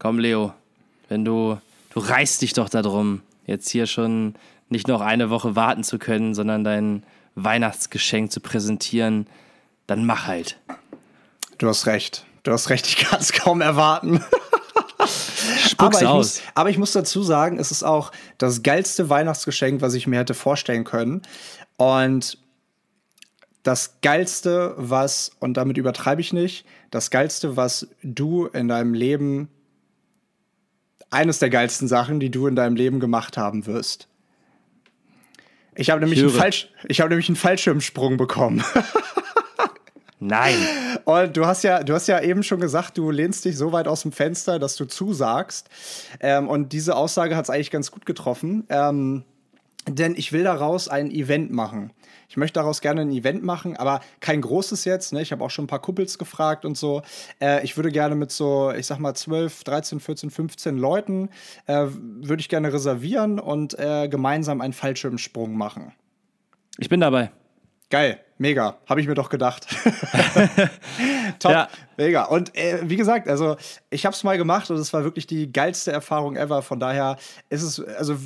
[0.00, 0.54] Komm, Leo,
[1.10, 1.58] wenn du,
[1.90, 4.34] du reißt dich doch darum, jetzt hier schon
[4.70, 7.02] nicht noch eine Woche warten zu können, sondern dein
[7.34, 9.26] Weihnachtsgeschenk zu präsentieren,
[9.86, 10.58] dann mach halt.
[11.58, 12.24] Du hast recht.
[12.44, 14.24] Du hast recht, ich kann es kaum erwarten.
[15.76, 16.16] aber, ich aus.
[16.16, 20.20] Muss, aber ich muss dazu sagen, es ist auch das geilste Weihnachtsgeschenk, was ich mir
[20.20, 21.20] hätte vorstellen können.
[21.76, 22.38] Und
[23.64, 29.50] das geilste, was, und damit übertreibe ich nicht, das geilste, was du in deinem Leben,
[31.10, 34.08] eines der geilsten Sachen, die du in deinem Leben gemacht haben wirst.
[35.74, 38.62] Ich habe nämlich, einen hab nämlich einen Fallschirmsprung bekommen.
[40.20, 40.54] Nein.
[41.04, 43.88] Und du hast ja, du hast ja eben schon gesagt, du lehnst dich so weit
[43.88, 45.70] aus dem Fenster, dass du zusagst.
[46.20, 48.64] Ähm, und diese Aussage hat es eigentlich ganz gut getroffen.
[48.68, 49.24] Ähm,
[49.98, 51.92] denn ich will daraus ein Event machen.
[52.28, 55.12] Ich möchte daraus gerne ein Event machen, aber kein großes jetzt.
[55.12, 55.20] Ne?
[55.20, 57.02] Ich habe auch schon ein paar Kuppels gefragt und so.
[57.40, 61.30] Äh, ich würde gerne mit so, ich sag mal, 12, 13, 14, 15 Leuten,
[61.66, 65.92] äh, würde ich gerne reservieren und äh, gemeinsam einen Fallschirmsprung machen.
[66.78, 67.32] Ich bin dabei.
[67.90, 69.66] Geil, mega, habe ich mir doch gedacht.
[71.40, 71.68] Top, ja.
[71.96, 72.24] mega.
[72.26, 73.56] Und äh, wie gesagt, also
[73.90, 76.62] ich habe es mal gemacht und es war wirklich die geilste Erfahrung ever.
[76.62, 77.16] Von daher
[77.48, 78.16] ist es, also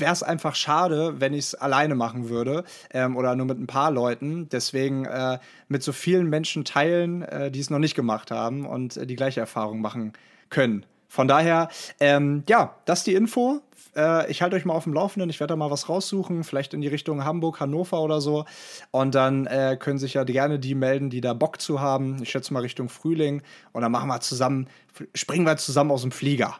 [0.00, 3.66] wäre es einfach schade, wenn ich es alleine machen würde ähm, oder nur mit ein
[3.66, 4.48] paar Leuten.
[4.50, 5.38] Deswegen äh,
[5.68, 9.16] mit so vielen Menschen teilen, äh, die es noch nicht gemacht haben und äh, die
[9.16, 10.12] gleiche Erfahrung machen
[10.50, 10.84] können.
[11.08, 11.68] Von daher,
[12.00, 13.60] ähm, ja, das ist die Info.
[13.96, 15.30] Äh, ich halte euch mal auf dem Laufenden.
[15.30, 18.44] Ich werde da mal was raussuchen, vielleicht in die Richtung Hamburg, Hannover oder so.
[18.90, 22.22] Und dann äh, können sich ja gerne die melden, die da Bock zu haben.
[22.22, 23.42] Ich schätze mal Richtung Frühling.
[23.72, 24.68] Und dann machen wir zusammen,
[25.14, 26.56] springen wir zusammen aus dem Flieger.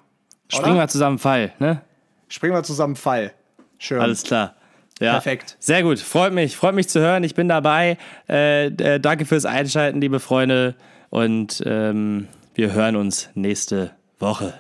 [0.49, 1.83] Springen wir zusammen Fall, ne?
[2.29, 3.33] Springen wir zusammen Fall.
[3.79, 4.01] Schön.
[4.01, 4.55] Alles klar.
[5.01, 5.13] Ja.
[5.13, 5.57] Perfekt.
[5.61, 5.99] Sehr gut.
[5.99, 6.57] Freut mich.
[6.57, 7.23] Freut mich zu hören.
[7.25, 7.99] Ich bin dabei.
[8.29, 10.75] Äh, äh, danke fürs Einschalten, liebe Freunde.
[11.11, 14.55] Und ähm, wir hören uns nächste Woche.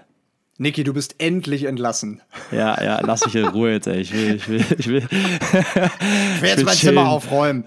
[0.61, 2.20] Niki, du bist endlich entlassen.
[2.50, 4.00] Ja, ja, lass mich in Ruhe jetzt, ey.
[4.00, 5.09] Ich will, ich will, ich will.
[5.09, 6.96] Ich will jetzt mein chillen.
[6.96, 7.64] Zimmer aufräumen.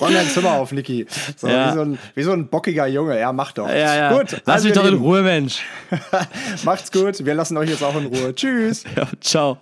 [0.00, 1.06] Räum dein Zimmer auf, Niki.
[1.36, 1.70] So, ja.
[1.70, 3.18] wie, so ein, wie so ein bockiger Junge.
[3.18, 3.68] Ja, mach doch.
[3.68, 4.12] Ja, ja.
[4.16, 4.40] Gut.
[4.44, 5.62] Lass also mich doch in Ruhe, Mensch.
[6.64, 7.24] Macht's gut.
[7.24, 8.32] Wir lassen euch jetzt auch in Ruhe.
[8.32, 8.84] Tschüss.
[8.96, 9.58] Ja, ciao.